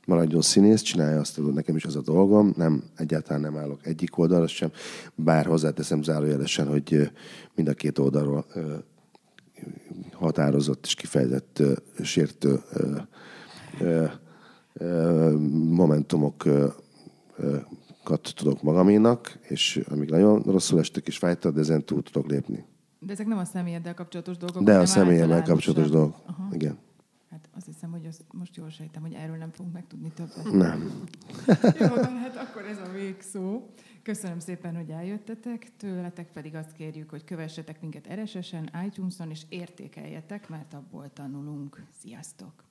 [0.05, 4.17] maradjon színész, csinálja azt, hogy nekem is az a dolgom, nem, egyáltalán nem állok egyik
[4.17, 4.71] oldalra sem,
[5.15, 7.11] bár hozzáteszem zárójelesen, hogy
[7.55, 8.45] mind a két oldalról
[10.13, 11.61] határozott és kifejezett
[12.03, 12.59] sértő
[15.69, 16.75] momentumokat
[18.35, 22.65] tudok magaménak, és amíg nagyon rosszul estek és fájtak, de ezen túl tudok lépni.
[22.99, 24.63] De ezek nem a személyeddel kapcsolatos dolgok.
[24.63, 26.15] De a személyemmel kapcsolatos dolgok.
[26.25, 26.47] Aha.
[26.51, 26.77] Igen.
[27.29, 30.51] Hát azt hiszem, hogy azt most jól sejtem, hogy erről nem fogunk megtudni többet.
[30.51, 31.05] Nem.
[31.79, 33.69] Jó, hát akkor ez a végszó.
[34.03, 40.49] Köszönöm szépen, hogy eljöttetek, tőletek pedig azt kérjük, hogy kövessetek minket RSS-en, iTunes-on, és értékeljetek,
[40.49, 41.83] mert abból tanulunk.
[41.99, 42.70] Sziasztok!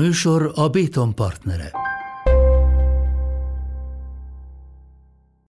[0.00, 1.89] műsor a Béton partnere.